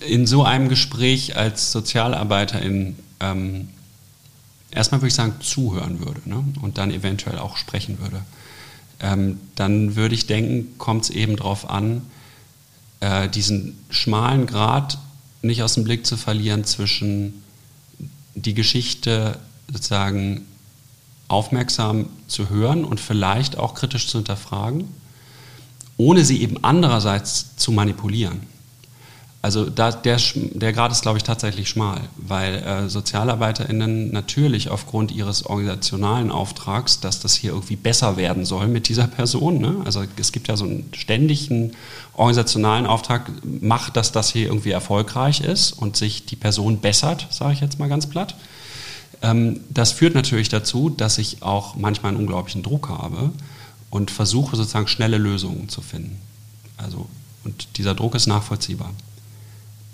in 0.06 0.26
so 0.26 0.44
einem 0.44 0.68
Gespräch 0.68 1.36
als 1.36 1.72
Sozialarbeiterin 1.72 2.96
ähm, 3.20 3.68
erstmal 4.76 5.00
würde 5.00 5.08
ich 5.08 5.14
sagen, 5.14 5.34
zuhören 5.40 6.00
würde 6.00 6.20
ne? 6.26 6.44
und 6.60 6.78
dann 6.78 6.90
eventuell 6.90 7.38
auch 7.38 7.56
sprechen 7.56 7.98
würde, 7.98 8.22
ähm, 9.00 9.40
dann 9.54 9.96
würde 9.96 10.14
ich 10.14 10.26
denken, 10.26 10.78
kommt 10.78 11.04
es 11.04 11.10
eben 11.10 11.36
darauf 11.36 11.68
an, 11.68 12.02
äh, 13.00 13.28
diesen 13.28 13.78
schmalen 13.90 14.46
Grad 14.46 14.98
nicht 15.42 15.62
aus 15.62 15.74
dem 15.74 15.84
Blick 15.84 16.06
zu 16.06 16.16
verlieren 16.16 16.64
zwischen 16.64 17.42
die 18.34 18.54
Geschichte 18.54 19.38
sozusagen 19.72 20.42
aufmerksam 21.28 22.08
zu 22.28 22.50
hören 22.50 22.84
und 22.84 23.00
vielleicht 23.00 23.58
auch 23.58 23.74
kritisch 23.74 24.08
zu 24.08 24.18
hinterfragen, 24.18 24.88
ohne 25.96 26.24
sie 26.24 26.42
eben 26.42 26.62
andererseits 26.62 27.56
zu 27.56 27.72
manipulieren. 27.72 28.40
Also 29.46 29.70
da, 29.70 29.92
der, 29.92 30.18
der 30.34 30.72
Grad 30.72 30.90
ist, 30.90 31.02
glaube 31.02 31.18
ich, 31.18 31.22
tatsächlich 31.22 31.68
schmal, 31.68 32.00
weil 32.16 32.56
äh, 32.56 32.88
SozialarbeiterInnen 32.88 34.10
natürlich 34.10 34.70
aufgrund 34.70 35.12
ihres 35.12 35.46
organisationalen 35.46 36.32
Auftrags, 36.32 36.98
dass 36.98 37.20
das 37.20 37.36
hier 37.36 37.52
irgendwie 37.52 37.76
besser 37.76 38.16
werden 38.16 38.44
soll 38.44 38.66
mit 38.66 38.88
dieser 38.88 39.06
Person, 39.06 39.60
ne? 39.60 39.76
also 39.84 40.02
es 40.16 40.32
gibt 40.32 40.48
ja 40.48 40.56
so 40.56 40.64
einen 40.64 40.88
ständigen 40.96 41.76
organisationalen 42.14 42.86
Auftrag, 42.86 43.30
macht, 43.44 43.96
dass 43.96 44.10
das 44.10 44.32
hier 44.32 44.48
irgendwie 44.48 44.72
erfolgreich 44.72 45.42
ist 45.42 45.70
und 45.70 45.96
sich 45.96 46.26
die 46.26 46.34
Person 46.34 46.80
bessert, 46.80 47.28
sage 47.30 47.52
ich 47.52 47.60
jetzt 47.60 47.78
mal 47.78 47.88
ganz 47.88 48.08
platt. 48.08 48.34
Ähm, 49.22 49.60
das 49.70 49.92
führt 49.92 50.16
natürlich 50.16 50.48
dazu, 50.48 50.90
dass 50.90 51.18
ich 51.18 51.44
auch 51.44 51.76
manchmal 51.76 52.10
einen 52.10 52.20
unglaublichen 52.20 52.64
Druck 52.64 52.88
habe 52.88 53.30
und 53.90 54.10
versuche 54.10 54.56
sozusagen 54.56 54.88
schnelle 54.88 55.18
Lösungen 55.18 55.68
zu 55.68 55.82
finden. 55.82 56.20
Also, 56.76 57.06
und 57.44 57.68
dieser 57.76 57.94
Druck 57.94 58.16
ist 58.16 58.26
nachvollziehbar. 58.26 58.90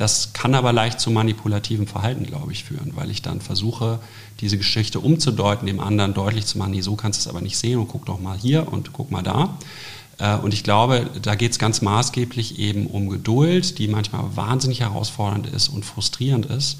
Das 0.02 0.32
kann 0.32 0.56
aber 0.56 0.72
leicht 0.72 0.98
zu 0.98 1.12
manipulativem 1.12 1.86
Verhalten, 1.86 2.26
glaube 2.26 2.50
ich, 2.50 2.64
führen, 2.64 2.90
weil 2.96 3.08
ich 3.08 3.22
dann 3.22 3.40
versuche, 3.40 4.00
diese 4.40 4.58
Geschichte 4.58 4.98
umzudeuten, 4.98 5.64
dem 5.68 5.78
anderen 5.78 6.12
deutlich 6.12 6.44
zu 6.44 6.58
machen, 6.58 6.72
nee, 6.72 6.80
so 6.80 6.96
kannst 6.96 7.20
du 7.20 7.28
es 7.28 7.32
aber 7.32 7.40
nicht 7.40 7.56
sehen 7.56 7.78
und 7.78 7.86
guck 7.86 8.06
doch 8.06 8.18
mal 8.18 8.36
hier 8.36 8.66
und 8.72 8.92
guck 8.92 9.12
mal 9.12 9.22
da. 9.22 9.56
Äh, 10.18 10.38
und 10.38 10.54
ich 10.54 10.64
glaube, 10.64 11.08
da 11.22 11.36
geht 11.36 11.52
es 11.52 11.60
ganz 11.60 11.82
maßgeblich 11.82 12.58
eben 12.58 12.88
um 12.88 13.10
Geduld, 13.10 13.78
die 13.78 13.86
manchmal 13.86 14.24
wahnsinnig 14.34 14.80
herausfordernd 14.80 15.46
ist 15.46 15.68
und 15.68 15.84
frustrierend 15.84 16.46
ist, 16.46 16.78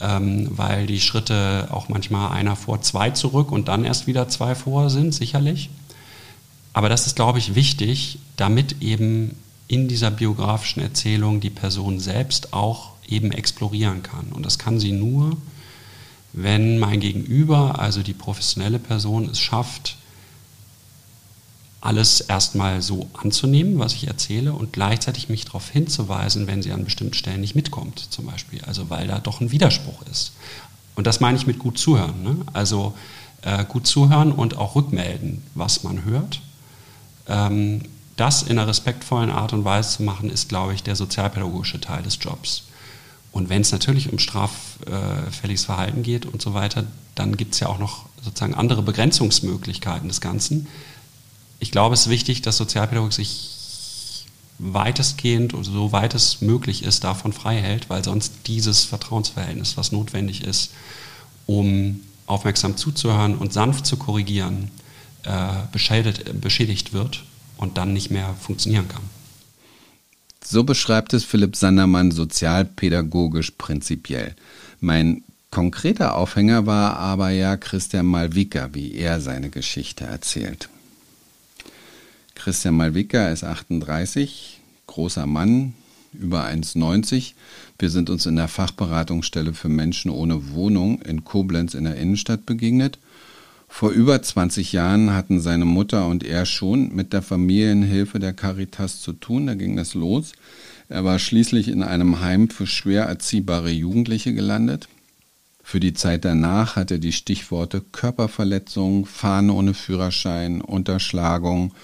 ähm, 0.00 0.48
weil 0.52 0.86
die 0.86 1.02
Schritte 1.02 1.68
auch 1.70 1.90
manchmal 1.90 2.30
einer 2.30 2.56
vor, 2.56 2.80
zwei 2.80 3.10
zurück 3.10 3.52
und 3.52 3.68
dann 3.68 3.84
erst 3.84 4.06
wieder 4.06 4.30
zwei 4.30 4.54
vor 4.54 4.88
sind, 4.88 5.12
sicherlich. 5.12 5.68
Aber 6.72 6.88
das 6.88 7.06
ist, 7.06 7.16
glaube 7.16 7.38
ich, 7.38 7.54
wichtig, 7.54 8.18
damit 8.38 8.80
eben 8.80 9.36
in 9.68 9.88
dieser 9.88 10.10
biografischen 10.10 10.82
Erzählung 10.82 11.40
die 11.40 11.50
Person 11.50 11.98
selbst 11.98 12.52
auch 12.52 12.90
eben 13.08 13.32
explorieren 13.32 14.02
kann. 14.02 14.26
Und 14.32 14.44
das 14.44 14.58
kann 14.58 14.78
sie 14.78 14.92
nur, 14.92 15.36
wenn 16.32 16.78
mein 16.78 17.00
Gegenüber, 17.00 17.78
also 17.78 18.02
die 18.02 18.12
professionelle 18.12 18.78
Person, 18.78 19.28
es 19.30 19.40
schafft, 19.40 19.96
alles 21.80 22.20
erstmal 22.20 22.82
so 22.82 23.08
anzunehmen, 23.14 23.78
was 23.78 23.94
ich 23.94 24.06
erzähle, 24.06 24.52
und 24.52 24.72
gleichzeitig 24.72 25.28
mich 25.28 25.44
darauf 25.44 25.70
hinzuweisen, 25.70 26.46
wenn 26.46 26.62
sie 26.62 26.72
an 26.72 26.84
bestimmten 26.84 27.14
Stellen 27.14 27.40
nicht 27.40 27.54
mitkommt, 27.54 27.98
zum 28.10 28.26
Beispiel. 28.26 28.60
Also 28.64 28.90
weil 28.90 29.06
da 29.06 29.18
doch 29.18 29.40
ein 29.40 29.52
Widerspruch 29.52 30.02
ist. 30.10 30.32
Und 30.96 31.06
das 31.06 31.20
meine 31.20 31.38
ich 31.38 31.46
mit 31.46 31.58
gut 31.58 31.78
zuhören. 31.78 32.22
Ne? 32.22 32.36
Also 32.52 32.94
äh, 33.42 33.64
gut 33.64 33.86
zuhören 33.86 34.32
und 34.32 34.56
auch 34.56 34.74
rückmelden, 34.74 35.44
was 35.54 35.84
man 35.84 36.04
hört. 36.04 36.40
Ähm, 37.28 37.82
das 38.16 38.42
in 38.42 38.58
einer 38.58 38.66
respektvollen 38.66 39.30
Art 39.30 39.52
und 39.52 39.64
Weise 39.64 39.96
zu 39.98 40.02
machen, 40.02 40.30
ist, 40.30 40.48
glaube 40.48 40.74
ich, 40.74 40.82
der 40.82 40.96
sozialpädagogische 40.96 41.80
Teil 41.80 42.02
des 42.02 42.18
Jobs. 42.20 42.64
Und 43.30 43.50
wenn 43.50 43.60
es 43.60 43.72
natürlich 43.72 44.10
um 44.10 44.18
straffälliges 44.18 45.66
Verhalten 45.66 46.02
geht 46.02 46.24
und 46.24 46.40
so 46.40 46.54
weiter, 46.54 46.84
dann 47.14 47.36
gibt 47.36 47.52
es 47.52 47.60
ja 47.60 47.68
auch 47.68 47.78
noch 47.78 48.06
sozusagen 48.22 48.54
andere 48.54 48.82
Begrenzungsmöglichkeiten 48.82 50.08
des 50.08 50.22
Ganzen. 50.22 50.66
Ich 51.58 51.70
glaube, 51.70 51.94
es 51.94 52.02
ist 52.02 52.08
wichtig, 52.08 52.40
dass 52.40 52.56
Sozialpädagogik 52.56 53.12
sich 53.12 54.26
weitestgehend 54.58 55.52
oder 55.52 55.64
so 55.64 55.92
weit 55.92 56.14
es 56.14 56.40
möglich 56.40 56.82
ist, 56.82 57.04
davon 57.04 57.34
frei 57.34 57.60
hält, 57.60 57.90
weil 57.90 58.02
sonst 58.02 58.32
dieses 58.46 58.84
Vertrauensverhältnis, 58.84 59.76
was 59.76 59.92
notwendig 59.92 60.42
ist, 60.42 60.70
um 61.44 62.00
aufmerksam 62.24 62.78
zuzuhören 62.78 63.36
und 63.36 63.52
sanft 63.52 63.84
zu 63.84 63.98
korrigieren, 63.98 64.70
äh, 65.24 65.48
beschädigt 65.70 66.94
wird 66.94 67.22
und 67.56 67.78
dann 67.78 67.92
nicht 67.92 68.10
mehr 68.10 68.34
funktionieren 68.40 68.88
kann. 68.88 69.02
So 70.44 70.62
beschreibt 70.62 71.12
es 71.12 71.24
Philipp 71.24 71.56
Sandermann 71.56 72.12
sozialpädagogisch 72.12 73.52
prinzipiell. 73.52 74.36
Mein 74.80 75.24
konkreter 75.50 76.14
Aufhänger 76.14 76.66
war 76.66 76.96
aber 76.98 77.30
ja 77.30 77.56
Christian 77.56 78.06
Malvika, 78.06 78.70
wie 78.72 78.94
er 78.94 79.20
seine 79.20 79.50
Geschichte 79.50 80.04
erzählt. 80.04 80.68
Christian 82.34 82.76
Malvika 82.76 83.30
ist 83.30 83.42
38, 83.42 84.60
großer 84.86 85.26
Mann, 85.26 85.74
über 86.12 86.44
1,90. 86.44 87.32
Wir 87.78 87.90
sind 87.90 88.08
uns 88.08 88.26
in 88.26 88.36
der 88.36 88.48
Fachberatungsstelle 88.48 89.52
für 89.52 89.68
Menschen 89.68 90.10
ohne 90.10 90.50
Wohnung 90.50 91.02
in 91.02 91.24
Koblenz 91.24 91.74
in 91.74 91.84
der 91.84 91.96
Innenstadt 91.96 92.46
begegnet 92.46 92.98
vor 93.76 93.90
über 93.90 94.22
20 94.22 94.72
Jahren 94.72 95.12
hatten 95.12 95.38
seine 95.38 95.66
Mutter 95.66 96.06
und 96.06 96.24
er 96.24 96.46
schon 96.46 96.94
mit 96.94 97.12
der 97.12 97.20
Familienhilfe 97.20 98.18
der 98.18 98.32
Caritas 98.32 99.02
zu 99.02 99.12
tun. 99.12 99.46
Da 99.46 99.52
ging 99.52 99.76
das 99.76 99.92
los. 99.92 100.32
Er 100.88 101.04
war 101.04 101.18
schließlich 101.18 101.68
in 101.68 101.82
einem 101.82 102.22
Heim 102.22 102.48
für 102.48 102.66
schwer 102.66 103.04
erziehbare 103.04 103.68
Jugendliche 103.68 104.32
gelandet. 104.32 104.88
Für 105.62 105.78
die 105.78 105.92
Zeit 105.92 106.24
danach 106.24 106.76
hat 106.76 106.90
er 106.90 106.96
die 106.96 107.12
Stichworte 107.12 107.82
Körperverletzung, 107.82 109.04
Fahren 109.04 109.50
ohne 109.50 109.74
Führerschein, 109.74 110.62
Unterschlagung, 110.62 111.74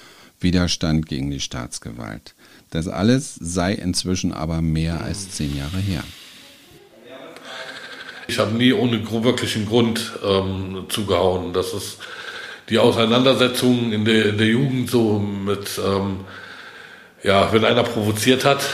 Widerstand 0.41 1.05
gegen 1.05 1.31
die 1.31 1.41
Staatsgewalt. 1.41 2.35
Das 2.71 2.89
alles 2.89 3.35
sei 3.35 3.75
inzwischen 3.75 4.33
aber 4.33 4.63
mehr 4.63 5.03
als 5.03 5.31
zehn 5.33 5.55
Jahre 5.55 5.77
her. 5.77 6.05
Ich 8.33 8.39
habe 8.39 8.57
nie 8.57 8.73
ohne 8.73 8.99
wirklichen 9.25 9.67
Grund 9.67 10.11
ähm, 10.25 10.87
zugehauen. 10.89 11.53
Das 11.53 11.75
ist 11.75 11.99
die 12.71 12.79
Auseinandersetzung 12.79 13.93
in 13.93 14.07
der, 14.07 14.31
in 14.31 14.39
der 14.39 14.47
Jugend 14.47 14.89
so 14.89 15.19
mit, 15.19 15.79
ähm, 15.79 16.21
ja, 17.23 17.53
wenn 17.53 17.63
einer 17.67 17.83
provoziert 17.83 18.47
hat 18.47 18.65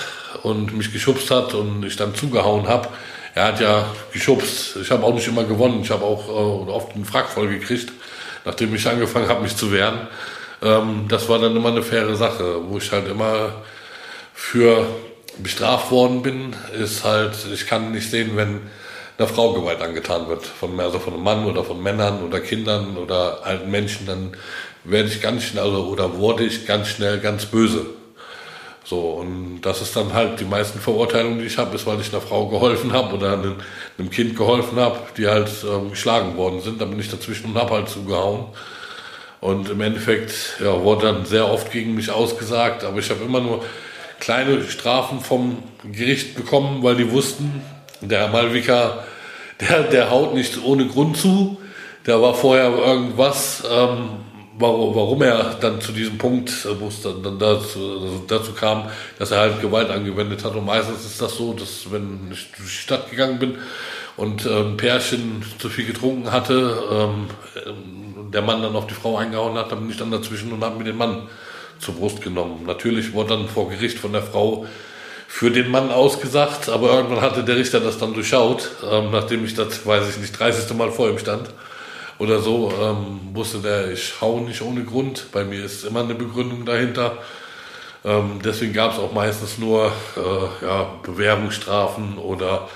und 0.45 0.77
mich 0.79 0.93
geschubst 0.93 1.33
hat 1.33 1.55
und 1.55 1.85
ich 1.85 1.97
dann 1.97 2.15
zugehauen 2.15 2.69
habe, 2.69 2.89
er 3.35 3.47
hat 3.47 3.61
ja 3.61 3.87
geschubst. 4.13 4.77
Ich 4.81 4.93
habe 4.93 5.03
auch 5.03 5.13
nicht 5.13 5.27
immer 5.27 5.43
gewonnen. 5.43 5.81
Ich 5.83 5.91
habe 5.91 6.05
auch 6.05 6.29
äh, 6.29 6.71
oft 6.71 6.95
einen 6.95 7.05
Frack 7.05 7.29
voll 7.29 7.49
gekriegt, 7.49 7.91
nachdem 8.45 8.73
ich 8.77 8.87
angefangen 8.87 9.29
habe, 9.29 9.43
mich 9.43 9.57
zu 9.57 9.73
wehren. 9.73 10.07
Ähm, 10.63 11.07
das 11.09 11.29
war 11.29 11.41
dann 11.41 11.57
immer 11.57 11.71
eine 11.71 11.83
faire 11.83 12.15
Sache, 12.15 12.61
wo 12.69 12.79
ich 12.79 12.93
halt 12.93 13.09
immer 13.09 13.55
für 14.35 14.87
bestraft 15.43 15.91
worden 15.91 16.23
bin, 16.23 16.55
ist 16.81 17.03
halt, 17.03 17.33
ich 17.53 17.67
kann 17.67 17.91
nicht 17.91 18.09
sehen, 18.09 18.37
wenn 18.37 18.61
einer 19.19 19.29
Frau 19.29 19.53
Gewalt 19.53 19.83
angetan 19.83 20.29
wird, 20.29 20.47
von, 20.47 20.79
also 20.79 21.01
von 21.01 21.15
einem 21.15 21.25
Mann 21.25 21.45
oder 21.47 21.65
von 21.65 21.83
Männern 21.83 22.23
oder 22.23 22.39
Kindern 22.41 22.97
oder 22.97 23.45
alten 23.45 23.71
Menschen, 23.71 24.07
dann 24.07 24.37
werde 24.85 25.09
ich 25.09 25.21
ganz 25.21 25.43
schnell 25.43 25.65
also, 25.65 25.87
oder 25.87 26.17
wurde 26.17 26.45
ich 26.45 26.67
ganz 26.67 26.89
schnell 26.89 27.19
ganz 27.19 27.47
böse. 27.47 27.87
So, 28.85 29.01
und 29.11 29.61
das 29.63 29.83
ist 29.83 29.95
dann 29.97 30.15
halt 30.15 30.41
die 30.41 30.45
meisten 30.45 30.79
Verurteilungen, 30.79 31.41
die 31.41 31.47
ich 31.47 31.59
habe, 31.59 31.75
ist, 31.75 31.85
weil 31.85 32.01
ich 32.01 32.11
einer 32.11 32.23
Frau 32.23 32.47
geholfen 32.47 32.93
habe 32.93 33.17
oder 33.17 33.35
einem, 33.35 33.57
einem, 33.99 34.09
Kind 34.09 34.35
geholfen 34.35 34.79
habe, 34.79 34.99
die 35.19 35.27
halt 35.27 35.51
ähm, 35.69 35.91
geschlagen 35.91 36.37
worden 36.37 36.63
sind. 36.63 36.81
Da 36.81 36.87
bin 36.87 36.99
ich 36.99 37.11
dazwischen 37.11 37.51
und 37.51 37.57
habe 37.57 37.75
halt 37.75 37.89
zugehauen. 37.91 38.47
Und 39.41 39.69
im 39.69 39.81
Endeffekt 39.81 40.33
ja, 40.65 40.83
wurde 40.83 41.13
dann 41.13 41.27
sehr 41.27 41.51
oft 41.51 41.71
gegen 41.71 41.95
mich 41.95 42.11
ausgesagt, 42.11 42.83
aber 42.85 42.99
ich 42.99 43.11
habe 43.11 43.23
immer 43.25 43.41
nur 43.41 43.63
kleine 44.21 44.65
Strafen 44.65 45.21
vom 45.21 45.63
Gericht 45.85 46.35
bekommen, 46.35 46.83
weil 46.83 46.97
die 46.97 47.13
wussten, 47.13 47.63
der 48.01 48.29
Malvika, 48.29 49.05
der, 49.61 49.85
der 49.85 50.11
haut 50.11 50.35
nicht 50.35 50.63
ohne 50.63 50.87
Grund 50.87 51.17
zu. 51.17 51.59
Der 52.07 52.21
war 52.23 52.35
vorher 52.35 52.71
irgendwas, 52.71 53.63
ähm, 53.71 54.11
warum, 54.59 54.95
warum 54.95 55.23
er 55.23 55.57
dann 55.61 55.81
zu 55.81 55.93
diesem 55.93 56.17
Punkt, 56.19 56.51
äh, 56.65 56.81
wo 56.81 56.89
es 56.89 57.03
dann, 57.03 57.23
dann 57.23 57.39
dazu, 57.39 58.23
dazu 58.27 58.53
kam, 58.53 58.89
dass 59.19 59.31
er 59.31 59.41
halt 59.41 59.61
Gewalt 59.61 59.91
angewendet 59.91 60.45
hat. 60.45 60.55
Und 60.55 60.65
meistens 60.65 61.05
ist 61.05 61.21
das 61.21 61.37
so, 61.37 61.53
dass 61.53 61.91
wenn 61.91 62.31
ich 62.33 62.51
durch 62.57 62.71
die 62.71 62.83
Stadt 62.83 63.11
gegangen 63.11 63.39
bin 63.39 63.59
und 64.17 64.47
ein 64.47 64.77
Pärchen 64.77 65.45
zu 65.59 65.69
viel 65.69 65.87
getrunken 65.87 66.33
hatte, 66.33 66.83
ähm, 66.91 67.29
der 68.33 68.43
Mann 68.43 68.63
dann 68.63 68.77
auf 68.77 68.87
die 68.87 68.95
Frau 68.95 69.17
eingehauen 69.17 69.57
hat, 69.57 69.73
dann 69.73 69.81
bin 69.81 69.91
ich 69.91 69.97
dann 69.97 70.11
dazwischen 70.11 70.53
und 70.53 70.63
habe 70.63 70.79
mir 70.79 70.85
den 70.85 70.97
Mann 70.97 71.29
zur 71.79 71.95
Brust 71.95 72.21
genommen. 72.21 72.65
Natürlich 72.67 73.13
wurde 73.13 73.31
dann 73.31 73.49
vor 73.49 73.71
Gericht 73.71 73.99
von 73.99 74.13
der 74.13 74.23
Frau 74.23 74.67
für 75.31 75.51
den 75.51 75.71
Mann 75.71 75.91
ausgesagt, 75.91 76.71
aber 76.71 76.91
irgendwann 76.91 77.21
hatte 77.21 77.45
der 77.45 77.57
Richter 77.57 77.81
das 77.81 77.99
dann 77.99 78.15
durchschaut, 78.15 78.71
ähm, 78.83 79.11
nachdem 79.13 79.45
ich 79.45 79.55
das, 79.55 79.87
weiß 79.87 80.09
ich 80.09 80.17
nicht, 80.17 80.37
30. 80.37 80.75
Mal 80.75 80.91
vor 80.91 81.11
ihm 81.11 81.19
stand 81.19 81.51
oder 82.19 82.41
so, 82.41 82.73
ähm, 82.81 83.21
wusste 83.35 83.59
der, 83.59 83.93
ich 83.93 84.15
hau 84.23 84.41
nicht 84.41 84.63
ohne 84.63 84.85
Grund. 84.85 85.27
Bei 85.31 85.45
mir 85.45 85.63
ist 85.63 85.85
immer 85.85 86.01
eine 86.01 86.15
Begründung 86.15 86.65
dahinter. 86.65 87.19
Ähm, 88.07 88.41
deswegen 88.43 88.73
gab 88.73 88.95
es 88.95 88.99
auch 88.99 89.13
meistens 89.13 89.59
nur 89.59 89.93
äh, 90.17 90.65
ja, 90.65 90.95
Bewährungsstrafen 91.03 92.17
oder 92.17 92.67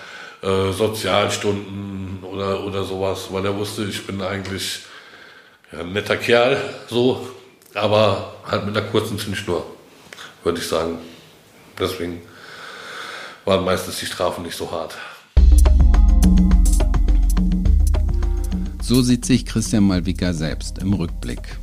äh, 0.43 0.73
Sozialstunden 0.73 2.19
oder, 2.23 2.65
oder 2.65 2.85
sowas, 2.85 3.29
weil 3.31 3.47
er 3.47 3.57
wusste, 3.57 3.85
ich 3.85 4.07
bin 4.07 4.21
eigentlich 4.21 4.81
ja, 5.73 5.81
ein 5.81 5.95
netter 5.95 6.19
Kerl, 6.19 6.59
so, 6.87 7.27
aber 7.73 8.35
halt 8.47 8.67
mit 8.67 8.77
einer 8.77 8.87
kurzen 8.87 9.19
Zündschnur, 9.19 9.65
würde 10.45 10.59
ich 10.59 10.69
sagen. 10.69 10.99
Deswegen 11.79 12.21
waren 13.45 13.65
meistens 13.65 13.99
die 13.99 14.07
Strafen 14.07 14.45
nicht 14.45 14.57
so 14.57 14.71
hart. 14.71 14.97
So 18.81 19.01
sieht 19.01 19.25
sich 19.25 19.47
Christian 19.47 19.85
Malvika 19.85 20.33
selbst 20.33 20.79
im 20.79 20.93
Rückblick. 20.93 21.59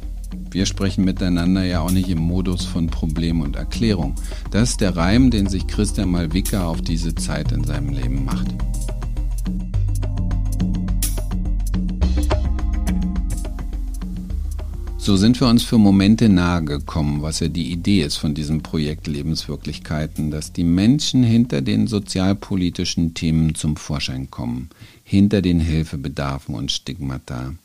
Wir 0.52 0.66
sprechen 0.66 1.06
miteinander 1.06 1.64
ja 1.64 1.82
auch 1.82 1.92
nicht 1.92 2.10
im 2.10 2.18
Modus 2.18 2.66
von 2.66 2.88
Problem 2.88 3.42
und 3.42 3.56
Erklärung. 3.56 4.16
Das 4.50 4.72
ist 4.72 4.82
der 4.82 4.96
Reim, 4.96 5.30
den 5.30 5.48
sich 5.48 5.68
Christian 5.68 6.10
Malvika 6.10 6.66
auf 6.66 6.82
diese 6.82 7.14
Zeit 7.14 7.52
in 7.52 7.64
seinem 7.64 7.90
Leben 7.90 8.26
macht. 8.26 8.48
So 15.10 15.18
sind 15.18 15.42
wir 15.42 15.48
uns 15.48 15.64
für 15.64 15.80
Momente 15.80 16.30
nahe 16.30 16.64
gekommen, 16.64 17.24
was 17.24 17.40
ja 17.40 17.48
die 17.48 17.72
Idee 17.72 18.04
ist 18.04 18.18
von 18.18 18.36
diesem 18.36 18.62
Projekt 18.62 19.08
Lebenswirklichkeiten, 19.08 20.30
dass 20.30 20.54
die 20.54 20.64
Menschen 20.64 21.24
hinter 21.24 21.62
den 21.62 21.88
sozialpolitischen 21.88 23.16
Themen 23.16 23.56
zum 23.56 23.76
Vorschein 23.76 24.30
kommen, 24.30 24.70
hinter 25.04 25.42
den 25.42 25.60
Hilfebedarfen 25.60 26.54
und 26.54 26.72
Stigmata, 26.72 27.56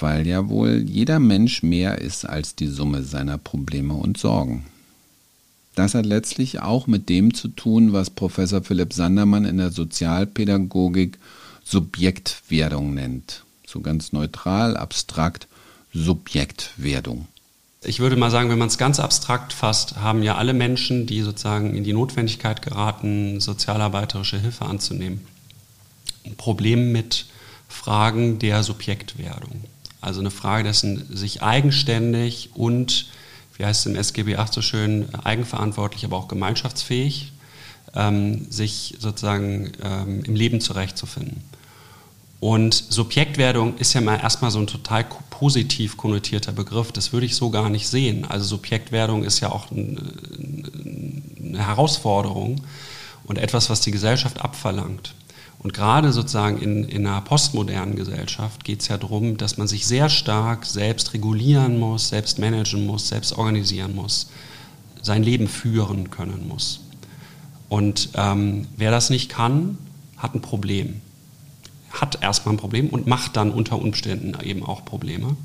weil 0.00 0.26
ja 0.26 0.48
wohl 0.48 0.82
jeder 0.84 1.20
Mensch 1.20 1.62
mehr 1.62 2.00
ist 2.00 2.24
als 2.28 2.56
die 2.56 2.66
Summe 2.66 3.04
seiner 3.04 3.38
Probleme 3.38 3.94
und 3.94 4.18
Sorgen. 4.18 4.64
Das 5.76 5.94
hat 5.94 6.06
letztlich 6.06 6.58
auch 6.58 6.88
mit 6.88 7.08
dem 7.08 7.34
zu 7.34 7.46
tun, 7.46 7.92
was 7.92 8.10
Professor 8.10 8.64
Philipp 8.64 8.92
Sandermann 8.92 9.44
in 9.44 9.58
der 9.58 9.70
Sozialpädagogik 9.70 11.18
Subjektwerdung 11.62 12.94
nennt. 12.94 13.44
So 13.64 13.80
ganz 13.80 14.12
neutral, 14.12 14.76
abstrakt 14.76 15.46
Subjektwerdung? 15.94 17.28
Ich 17.82 18.00
würde 18.00 18.16
mal 18.16 18.30
sagen, 18.30 18.50
wenn 18.50 18.58
man 18.58 18.68
es 18.68 18.78
ganz 18.78 18.98
abstrakt 18.98 19.52
fasst, 19.52 19.96
haben 19.96 20.22
ja 20.22 20.36
alle 20.36 20.54
Menschen, 20.54 21.06
die 21.06 21.20
sozusagen 21.20 21.74
in 21.74 21.84
die 21.84 21.92
Notwendigkeit 21.92 22.62
geraten, 22.62 23.40
sozialarbeiterische 23.40 24.38
Hilfe 24.38 24.64
anzunehmen, 24.64 25.26
ein 26.24 26.34
Problem 26.36 26.92
mit 26.92 27.26
Fragen 27.68 28.38
der 28.38 28.62
Subjektwerdung. 28.62 29.64
Also 30.00 30.20
eine 30.20 30.30
Frage 30.30 30.64
dessen, 30.64 31.14
sich 31.14 31.42
eigenständig 31.42 32.50
und, 32.54 33.06
wie 33.56 33.64
heißt 33.64 33.80
es 33.80 33.86
im 33.86 33.96
SGB 33.96 34.36
8 34.36 34.52
so 34.52 34.62
schön, 34.62 35.14
eigenverantwortlich, 35.14 36.04
aber 36.04 36.16
auch 36.16 36.28
gemeinschaftsfähig, 36.28 37.32
ähm, 37.94 38.50
sich 38.50 38.96
sozusagen 38.98 39.72
ähm, 39.82 40.24
im 40.24 40.34
Leben 40.34 40.60
zurechtzufinden. 40.60 41.42
Und 42.44 42.74
Subjektwerdung 42.90 43.78
ist 43.78 43.94
ja 43.94 44.02
mal 44.02 44.20
erstmal 44.20 44.50
so 44.50 44.58
ein 44.58 44.66
total 44.66 45.06
positiv 45.30 45.96
konnotierter 45.96 46.52
Begriff. 46.52 46.92
Das 46.92 47.10
würde 47.10 47.24
ich 47.24 47.36
so 47.36 47.48
gar 47.48 47.70
nicht 47.70 47.88
sehen. 47.88 48.26
Also 48.26 48.44
Subjektwerdung 48.44 49.24
ist 49.24 49.40
ja 49.40 49.50
auch 49.50 49.70
eine 49.70 51.56
Herausforderung 51.56 52.60
und 53.24 53.38
etwas, 53.38 53.70
was 53.70 53.80
die 53.80 53.92
Gesellschaft 53.92 54.42
abverlangt. 54.42 55.14
Und 55.58 55.72
gerade 55.72 56.12
sozusagen 56.12 56.60
in, 56.60 56.84
in 56.84 57.06
einer 57.06 57.22
postmodernen 57.22 57.96
Gesellschaft 57.96 58.62
geht 58.62 58.82
es 58.82 58.88
ja 58.88 58.98
darum, 58.98 59.38
dass 59.38 59.56
man 59.56 59.66
sich 59.66 59.86
sehr 59.86 60.10
stark 60.10 60.66
selbst 60.66 61.14
regulieren 61.14 61.80
muss, 61.80 62.10
selbst 62.10 62.38
managen 62.38 62.84
muss, 62.84 63.08
selbst 63.08 63.38
organisieren 63.38 63.94
muss, 63.94 64.28
sein 65.00 65.22
Leben 65.22 65.48
führen 65.48 66.10
können 66.10 66.46
muss. 66.46 66.80
Und 67.70 68.10
ähm, 68.16 68.66
wer 68.76 68.90
das 68.90 69.08
nicht 69.08 69.30
kann, 69.30 69.78
hat 70.18 70.34
ein 70.34 70.42
Problem 70.42 71.00
hat 72.00 72.22
erstmal 72.22 72.54
ein 72.54 72.58
Problem 72.58 72.88
und 72.88 73.06
macht 73.06 73.36
dann 73.36 73.50
unter 73.50 73.78
Umständen 73.78 74.36
eben 74.42 74.64
auch 74.64 74.84
Probleme. 74.84 75.36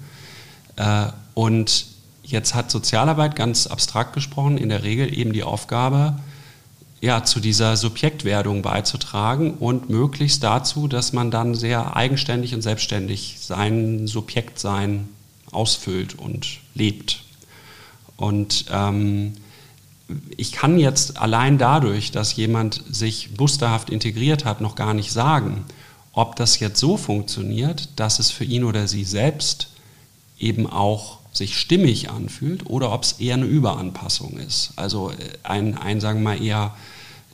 Äh, 0.75 1.07
und 1.33 1.85
jetzt 2.23 2.53
hat 2.55 2.71
Sozialarbeit 2.71 3.35
ganz 3.35 3.67
abstrakt 3.67 4.13
gesprochen 4.13 4.57
in 4.57 4.69
der 4.69 4.83
Regel 4.83 5.17
eben 5.17 5.33
die 5.33 5.43
Aufgabe, 5.43 6.19
ja, 7.01 7.23
zu 7.23 7.39
dieser 7.39 7.77
Subjektwerdung 7.77 8.61
beizutragen 8.61 9.53
und 9.53 9.89
möglichst 9.89 10.43
dazu, 10.43 10.87
dass 10.87 11.13
man 11.13 11.31
dann 11.31 11.55
sehr 11.55 11.95
eigenständig 11.95 12.53
und 12.53 12.61
selbstständig 12.61 13.37
sein 13.39 14.05
Subjektsein 14.05 15.07
ausfüllt 15.51 16.19
und 16.19 16.59
lebt. 16.73 17.23
Und 18.17 18.65
ähm, 18.69 19.33
ich 20.35 20.51
kann 20.51 20.77
jetzt 20.77 21.17
allein 21.17 21.57
dadurch, 21.57 22.11
dass 22.11 22.35
jemand 22.35 22.83
sich 22.89 23.29
musterhaft 23.37 23.89
integriert 23.89 24.43
hat, 24.43 24.59
noch 24.59 24.75
gar 24.75 24.93
nicht 24.93 25.11
sagen, 25.11 25.65
ob 26.13 26.35
das 26.35 26.59
jetzt 26.59 26.79
so 26.79 26.97
funktioniert, 26.97 27.89
dass 27.95 28.19
es 28.19 28.31
für 28.31 28.45
ihn 28.45 28.63
oder 28.63 28.87
sie 28.87 29.03
selbst 29.03 29.69
eben 30.39 30.67
auch 30.67 31.19
sich 31.31 31.57
stimmig 31.57 32.09
anfühlt 32.09 32.65
oder 32.65 32.91
ob 32.91 33.03
es 33.03 33.13
eher 33.13 33.35
eine 33.35 33.45
Überanpassung 33.45 34.37
ist. 34.37 34.71
Also 34.75 35.11
äh, 35.11 35.15
ein, 35.43 35.77
ein, 35.77 36.01
sagen 36.01 36.19
wir 36.19 36.35
mal, 36.35 36.43
eher 36.43 36.75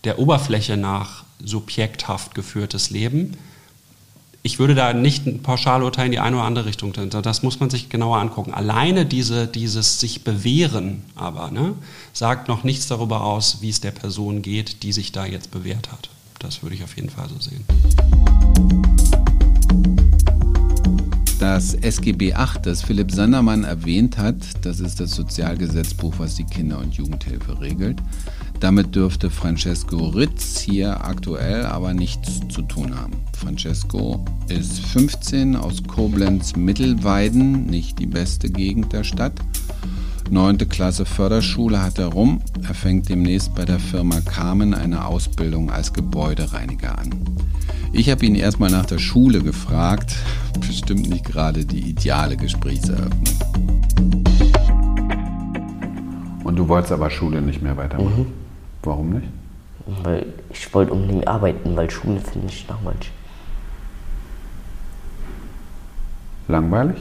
der 0.03 0.19
Oberfläche 0.19 0.77
nach 0.77 1.23
subjekthaft 1.43 2.35
geführtes 2.35 2.89
Leben. 2.89 3.37
Ich 4.43 4.59
würde 4.59 4.75
da 4.75 4.93
nicht 4.93 5.25
ein 5.25 5.41
Pauschalurteil 5.41 6.05
in 6.05 6.11
die 6.11 6.19
eine 6.19 6.35
oder 6.35 6.45
andere 6.45 6.65
Richtung. 6.67 6.93
Das 6.93 7.41
muss 7.41 7.59
man 7.59 7.71
sich 7.71 7.89
genauer 7.89 8.17
angucken. 8.17 8.53
Alleine 8.53 9.07
diese, 9.07 9.47
dieses 9.47 9.99
sich 9.99 10.23
bewähren 10.23 11.03
aber 11.15 11.49
ne, 11.49 11.73
sagt 12.13 12.47
noch 12.47 12.63
nichts 12.63 12.87
darüber 12.87 13.23
aus, 13.23 13.57
wie 13.61 13.69
es 13.69 13.81
der 13.81 13.91
Person 13.91 14.43
geht, 14.43 14.83
die 14.83 14.93
sich 14.93 15.11
da 15.11 15.25
jetzt 15.25 15.49
bewährt 15.49 15.91
hat. 15.91 16.09
Das 16.37 16.61
würde 16.61 16.75
ich 16.75 16.83
auf 16.83 16.95
jeden 16.95 17.09
Fall 17.09 17.27
so 17.27 17.39
sehen. 17.39 17.65
Das 21.39 21.73
SGB 21.73 22.33
VIII, 22.33 22.61
das 22.63 22.81
Philipp 22.81 23.11
Sandermann 23.11 23.63
erwähnt 23.63 24.17
hat, 24.17 24.35
das 24.63 24.79
ist 24.79 24.99
das 24.99 25.11
Sozialgesetzbuch, 25.11 26.15
was 26.17 26.35
die 26.35 26.43
Kinder- 26.43 26.79
und 26.79 26.95
Jugendhilfe 26.95 27.61
regelt. 27.61 28.01
Damit 28.59 28.95
dürfte 28.95 29.29
Francesco 29.29 30.07
Ritz 30.07 30.59
hier 30.59 31.05
aktuell 31.05 31.65
aber 31.65 31.93
nichts 31.93 32.41
zu 32.49 32.61
tun 32.61 32.95
haben. 32.99 33.13
Francesco 33.37 34.25
ist 34.47 34.79
15 34.79 35.55
aus 35.55 35.83
Koblenz-Mittelweiden, 35.83 37.67
nicht 37.67 37.99
die 37.99 38.07
beste 38.07 38.49
Gegend 38.49 38.91
der 38.91 39.03
Stadt. 39.03 39.39
Neunte 40.31 40.65
Klasse 40.65 41.05
Förderschule 41.05 41.81
hat 41.81 41.99
er 41.99 42.07
rum. 42.07 42.41
Er 42.67 42.73
fängt 42.73 43.07
demnächst 43.09 43.53
bei 43.53 43.65
der 43.65 43.79
Firma 43.79 44.19
Carmen 44.21 44.73
eine 44.73 45.05
Ausbildung 45.05 45.69
als 45.69 45.93
Gebäudereiniger 45.93 46.97
an. 46.97 47.11
Ich 47.97 48.09
habe 48.11 48.25
ihn 48.25 48.35
erstmal 48.35 48.69
nach 48.69 48.85
der 48.85 48.97
Schule 48.97 49.41
gefragt. 49.41 50.17
Bestimmt 50.59 51.07
nicht 51.07 51.23
gerade 51.23 51.63
die 51.65 51.91
ideale 51.91 52.35
Gesprächseröffnung. 52.35 53.23
Und 56.43 56.57
du 56.57 56.67
wolltest 56.67 56.91
aber 56.91 57.09
Schule 57.09 57.41
nicht 57.41 57.61
mehr 57.61 57.77
weitermachen? 57.77 58.17
Mhm. 58.17 58.33
Warum 58.83 59.09
nicht? 59.11 59.27
Weil 60.03 60.25
ich 60.49 60.73
wollte 60.73 60.91
unbedingt 60.91 61.25
arbeiten, 61.25 61.73
weil 61.77 61.89
Schule 61.89 62.19
finde 62.19 62.47
ich 62.49 62.67
langweilig. 62.67 63.11
Langweilig? 66.49 66.97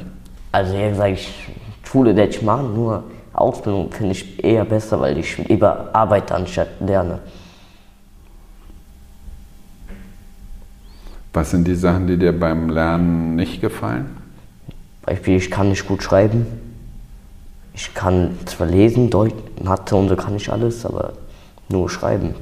Also 0.53 0.77
ja, 0.77 0.95
sage 0.95 1.15
ich, 1.15 1.35
Schule 1.83 2.15
werde 2.15 2.31
ich 2.31 2.41
machen, 2.41 2.73
nur 2.73 3.03
Ausbildung 3.33 3.91
finde 3.91 4.13
ich 4.13 4.45
eher 4.45 4.65
besser, 4.65 5.01
weil 5.01 5.19
ich 5.19 5.39
lieber 5.39 5.91
arbeite 5.93 6.37
anstatt 6.37 6.69
lerne. 6.79 7.19
Was 11.35 11.51
sind 11.51 11.67
die 11.67 11.75
Sachen, 11.75 12.07
die 12.07 12.17
dir 12.17 12.33
beim 12.33 12.71
Lernen 12.71 13.35
nicht 13.35 13.61
gefallen? 13.61 14.07
Beispiel, 15.03 15.37
ich 15.37 15.51
kann 15.51 15.69
nicht 15.69 15.87
gut 15.87 16.03
schreiben. 16.03 16.47
Ich 17.75 17.93
kann 17.93 18.39
zwar 18.47 18.69
lesen, 18.69 19.11
Deutsch, 19.11 19.35
Mathe 19.61 19.97
und 19.97 20.09
so 20.09 20.15
kann 20.15 20.37
ich 20.37 20.51
alles, 20.51 20.87
aber 20.87 21.15
nur 21.69 21.91
schreiben. 21.91 22.35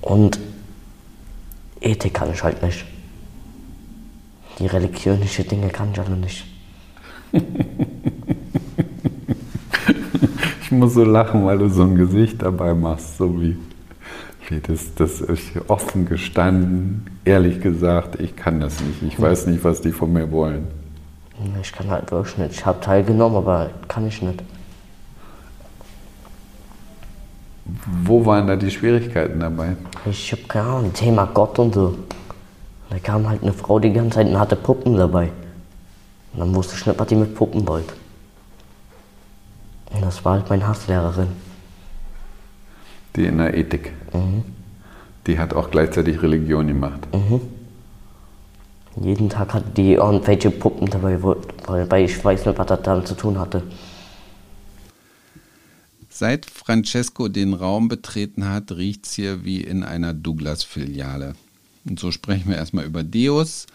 Und 0.00 0.40
Ethik 1.80 2.14
kann 2.14 2.32
ich 2.32 2.42
halt 2.42 2.62
nicht. 2.62 2.86
Die 4.58 4.66
religiösen 4.66 5.48
Dinge 5.48 5.68
kann 5.68 5.92
ich 5.92 6.00
alle 6.00 6.16
nicht. 6.16 6.44
Ich 10.62 10.72
muss 10.72 10.94
so 10.94 11.04
lachen, 11.04 11.46
weil 11.46 11.58
du 11.58 11.68
so 11.68 11.84
ein 11.84 11.94
Gesicht 11.94 12.42
dabei 12.42 12.74
machst, 12.74 13.18
so 13.18 13.40
wie, 13.40 13.56
wie 14.50 14.60
das, 14.60 14.94
das 14.94 15.20
ist 15.20 15.50
offen 15.68 16.06
gestanden, 16.06 17.06
ehrlich 17.24 17.60
gesagt, 17.60 18.20
ich 18.20 18.36
kann 18.36 18.60
das 18.60 18.80
nicht. 18.80 19.02
Ich 19.02 19.20
weiß 19.20 19.46
nicht, 19.46 19.64
was 19.64 19.80
die 19.80 19.92
von 19.92 20.12
mir 20.12 20.30
wollen. 20.30 20.66
Ich 21.60 21.72
kann 21.72 21.90
halt 21.90 22.10
wirklich 22.10 22.38
nicht. 22.38 22.52
Ich 22.52 22.66
habe 22.66 22.80
teilgenommen, 22.80 23.36
aber 23.36 23.70
kann 23.88 24.06
ich 24.06 24.22
nicht. 24.22 24.42
Wo 28.04 28.24
waren 28.24 28.46
da 28.46 28.56
die 28.56 28.70
Schwierigkeiten 28.70 29.40
dabei? 29.40 29.76
Ich 30.06 30.32
habe 30.32 30.42
keine 30.42 30.68
Ahnung, 30.68 30.92
Thema 30.92 31.26
Gott 31.26 31.58
und 31.58 31.74
so. 31.74 31.98
Da 32.90 32.98
kam 32.98 33.28
halt 33.28 33.42
eine 33.42 33.52
Frau 33.52 33.80
die 33.80 33.92
ganze 33.92 34.16
Zeit 34.16 34.28
und 34.28 34.38
hatte 34.38 34.56
Puppen 34.56 34.96
dabei. 34.96 35.30
Und 36.32 36.40
dann 36.40 36.54
wusste 36.54 36.76
ich 36.76 36.86
nicht, 36.86 36.98
was 36.98 37.08
die 37.08 37.16
mit 37.16 37.34
Puppen 37.34 37.66
wollte. 37.66 37.92
Und 39.92 40.02
das 40.02 40.24
war 40.24 40.34
halt 40.34 40.48
meine 40.48 40.66
Hasslehrerin. 40.66 41.28
Die 43.16 43.26
in 43.26 43.38
der 43.38 43.54
Ethik. 43.54 43.92
Mhm. 44.16 44.44
Die 45.26 45.38
hat 45.38 45.54
auch 45.54 45.70
gleichzeitig 45.70 46.22
Religion 46.22 46.66
gemacht. 46.68 47.00
Mhm. 47.12 47.40
Jeden 49.02 49.28
Tag 49.28 49.52
hatte 49.52 49.70
die 49.76 49.92
irgendwelche 49.94 50.50
Puppen 50.50 50.88
dabei, 50.88 51.22
wo- 51.22 51.36
weil, 51.66 52.04
ich 52.04 52.24
weiß 52.24 52.46
nicht, 52.46 52.58
was 52.58 52.66
das 52.66 52.82
damit 52.82 53.06
zu 53.06 53.14
tun 53.14 53.38
hatte. 53.38 53.62
Seit 56.08 56.46
Francesco 56.46 57.28
den 57.28 57.52
Raum 57.52 57.88
betreten 57.88 58.48
hat, 58.48 58.72
riecht's 58.72 59.12
hier 59.14 59.44
wie 59.44 59.60
in 59.60 59.82
einer 59.82 60.14
Douglas-Filiale. 60.14 61.34
Und 61.86 62.00
so 62.00 62.10
sprechen 62.10 62.48
wir 62.48 62.56
erstmal 62.56 62.86
über 62.86 63.02
Deos 63.02 63.66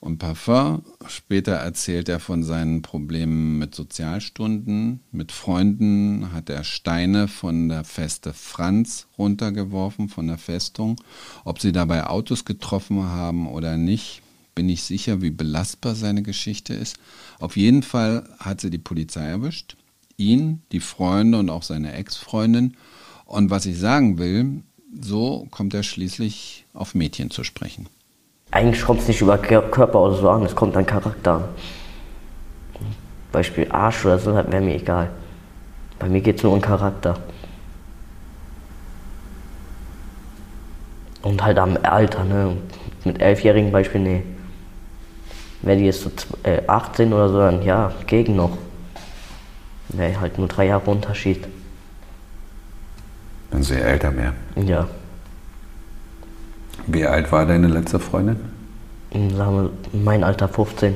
und 0.00 0.18
Parfum. 0.18 0.82
Später 1.06 1.52
erzählt 1.52 2.08
er 2.08 2.20
von 2.20 2.42
seinen 2.42 2.82
Problemen 2.82 3.58
mit 3.58 3.74
Sozialstunden. 3.74 5.00
Mit 5.12 5.30
Freunden 5.30 6.32
hat 6.32 6.48
er 6.48 6.64
Steine 6.64 7.28
von 7.28 7.68
der 7.68 7.84
Feste 7.84 8.32
Franz 8.32 9.06
runtergeworfen, 9.18 10.08
von 10.08 10.26
der 10.26 10.38
Festung. 10.38 10.96
Ob 11.44 11.60
sie 11.60 11.72
dabei 11.72 12.06
Autos 12.06 12.44
getroffen 12.44 13.04
haben 13.04 13.46
oder 13.46 13.76
nicht, 13.76 14.22
bin 14.54 14.68
ich 14.68 14.82
sicher, 14.82 15.22
wie 15.22 15.30
belastbar 15.30 15.94
seine 15.94 16.22
Geschichte 16.22 16.74
ist. 16.74 16.96
Auf 17.38 17.56
jeden 17.56 17.82
Fall 17.82 18.28
hat 18.38 18.60
sie 18.60 18.70
die 18.70 18.78
Polizei 18.78 19.24
erwischt. 19.24 19.76
Ihn, 20.16 20.62
die 20.72 20.80
Freunde 20.80 21.38
und 21.38 21.50
auch 21.50 21.62
seine 21.62 21.92
Ex-Freundin. 21.92 22.76
Und 23.26 23.50
was 23.50 23.66
ich 23.66 23.78
sagen 23.78 24.18
will, 24.18 24.62
so 25.00 25.46
kommt 25.50 25.72
er 25.72 25.82
schließlich 25.82 26.64
auf 26.74 26.94
Mädchen 26.94 27.30
zu 27.30 27.44
sprechen. 27.44 27.86
Eigentlich 28.50 28.84
kommt 28.84 29.00
es 29.00 29.08
nicht 29.08 29.20
über 29.20 29.36
Kör- 29.36 29.68
Körper 29.70 30.00
oder 30.00 30.14
so 30.16 30.28
an, 30.30 30.44
es 30.44 30.54
kommt 30.56 30.76
an 30.76 30.84
Charakter 30.86 31.34
an. 31.36 31.44
Beispiel 33.32 33.70
Arsch 33.70 34.04
oder 34.04 34.18
so, 34.18 34.34
wäre 34.34 34.60
mir 34.60 34.74
egal. 34.74 35.10
Bei 36.00 36.08
mir 36.08 36.20
geht 36.20 36.38
es 36.38 36.42
nur 36.42 36.52
um 36.52 36.60
Charakter. 36.60 37.16
Und 41.22 41.42
halt 41.44 41.58
am 41.58 41.76
Alter, 41.82 42.24
ne? 42.24 42.56
Mit 43.04 43.20
elfjährigen 43.20 43.70
Beispiel, 43.70 44.00
nee. 44.00 44.22
Wäre 45.62 45.76
die 45.78 45.84
jetzt 45.84 46.02
so 46.02 46.08
zw- 46.10 46.44
äh, 46.44 46.62
18 46.66 47.12
oder 47.12 47.28
so, 47.28 47.38
dann 47.38 47.62
ja, 47.62 47.92
gegen 48.06 48.36
noch. 48.36 48.56
Wäre 49.90 50.20
halt 50.20 50.38
nur 50.38 50.48
drei 50.48 50.66
Jahre 50.66 50.90
Unterschied. 50.90 51.46
Wenn 53.50 53.62
sie 53.62 53.74
älter 53.74 54.14
wäre. 54.16 54.32
Ja. 54.56 54.88
Wie 56.86 57.06
alt 57.06 57.30
war 57.32 57.46
deine 57.46 57.68
letzte 57.68 57.98
Freundin? 57.98 58.36
Und 59.10 59.30
Sagen 59.36 59.70
wir, 59.92 60.00
mein 60.00 60.24
Alter 60.24 60.48
15. 60.48 60.94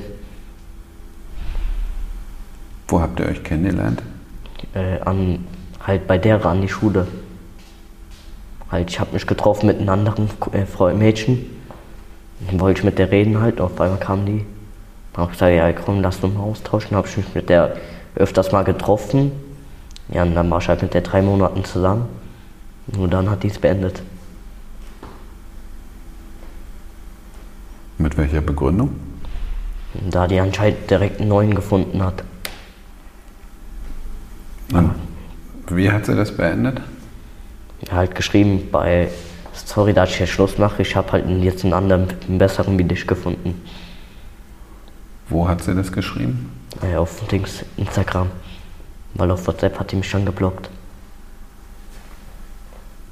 Wo 2.89 3.01
habt 3.01 3.19
ihr 3.21 3.27
euch 3.27 3.43
kennengelernt? 3.43 4.03
äh, 4.75 5.01
an, 5.01 5.45
halt 5.81 6.07
bei 6.07 6.19
der 6.19 6.45
an 6.45 6.63
die 6.63 6.69
Schule. 6.69 7.07
Halt, 8.71 8.91
ich 8.91 9.01
habe 9.01 9.13
mich 9.13 9.27
getroffen 9.27 9.67
mit 9.67 9.79
einem 9.79 9.89
anderen 9.89 10.29
äh, 10.53 10.93
Mädchen. 10.95 11.47
Dann 12.49 12.61
wollte 12.61 12.81
ich 12.81 12.85
mit 12.85 12.99
der 12.99 13.11
reden 13.11 13.41
halt, 13.41 13.61
auf 13.61 13.81
einmal 13.81 13.99
kam 13.99 14.27
die. 14.27 14.45
Dann 15.13 15.23
hab 15.25 15.31
ich 15.31 15.39
gesagt, 15.39 15.55
ja 15.55 15.73
komm, 15.73 16.03
lass 16.03 16.19
uns 16.21 16.35
mal 16.35 16.41
austauschen. 16.41 16.91
Dann 16.91 16.99
habe 16.99 17.09
ich 17.09 17.17
mich 17.17 17.35
mit 17.35 17.49
der 17.49 17.77
öfters 18.17 18.53
mal 18.53 18.65
getroffen. 18.65 19.33
Ja, 20.09 20.23
und 20.23 20.35
dann 20.35 20.51
war 20.51 20.59
ich 20.59 20.69
halt 20.69 20.83
mit 20.83 20.93
der 20.93 21.01
drei 21.03 21.23
Monaten 21.23 21.65
zusammen. 21.65 22.07
Nur 22.87 23.09
dann 23.09 23.31
hat 23.31 23.43
die 23.43 23.49
es 23.49 23.59
beendet. 23.59 24.03
Mit 27.99 28.17
welcher 28.19 28.41
Begründung? 28.41 28.91
Da 30.11 30.27
die 30.27 30.41
anscheinend 30.41 30.91
direkt 30.91 31.21
einen 31.21 31.29
neuen 31.29 31.55
gefunden 31.55 32.03
hat. 32.03 32.25
Und 34.73 34.95
wie 35.71 35.91
hat 35.91 36.07
sie 36.07 36.17
das 36.17 36.37
beendet? 36.37 36.81
Er 37.89 37.97
halt 37.97 38.15
geschrieben 38.15 38.69
bei 38.73 39.09
Sorry, 39.53 39.95
dass 39.95 40.11
ich 40.11 40.17
hier 40.17 40.27
Schluss 40.27 40.59
mache. 40.59 40.83
Ich 40.83 40.97
habe 40.97 41.13
halt 41.13 41.29
jetzt 41.43 41.65
einen 41.65 41.75
anderen, 41.75 42.09
einen 42.29 42.39
besseren 42.39 42.77
wie 42.77 42.85
dich 42.85 43.07
gefunden. 43.07 43.63
Wo 45.29 45.49
hat 45.49 45.63
sie 45.63 45.75
das 45.75 45.93
geschrieben? 45.93 46.51
Äh, 46.83 46.97
auf 46.97 47.27
Dings, 47.29 47.65
Instagram. 47.77 48.31
Weil 49.15 49.31
auf 49.31 49.47
WhatsApp 49.47 49.79
hat 49.79 49.93
die 49.93 49.97
mich 49.97 50.09
schon 50.09 50.27
geblockt. 50.27 50.69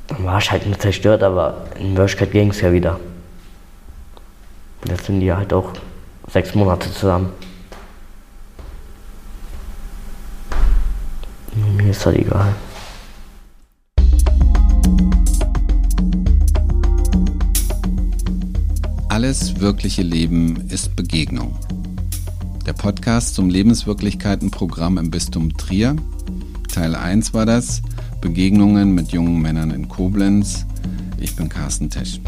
Dann 0.08 0.24
war 0.24 0.38
ich 0.38 0.50
halt 0.50 0.66
nur 0.66 0.78
zerstört, 0.78 1.22
aber 1.22 1.64
in 1.78 1.96
Wirklichkeit 1.96 2.32
ging 2.32 2.50
es 2.50 2.60
ja 2.60 2.72
wieder. 2.72 2.98
Jetzt 4.88 5.06
sind 5.06 5.20
die 5.20 5.32
halt 5.32 5.52
auch 5.52 5.72
sechs 6.28 6.54
Monate 6.54 6.92
zusammen. 6.92 7.30
Mir 11.76 11.90
ist 11.90 12.04
das 12.04 12.14
egal. 12.14 12.54
Alles 19.08 19.60
wirkliche 19.60 20.02
Leben 20.02 20.68
ist 20.68 20.96
Begegnung. 20.96 21.56
Der 22.66 22.72
Podcast 22.72 23.34
zum 23.34 23.50
Lebenswirklichkeiten-Programm 23.50 24.98
im 24.98 25.10
Bistum 25.10 25.56
Trier. 25.56 25.94
Teil 26.72 26.94
1 26.96 27.34
war 27.34 27.44
das, 27.44 27.82
Begegnungen 28.20 28.94
mit 28.94 29.12
jungen 29.12 29.40
Männern 29.42 29.70
in 29.70 29.88
Koblenz. 29.88 30.66
Ich 31.20 31.36
bin 31.36 31.48
Carsten 31.48 31.90
Tesch. 31.90 32.20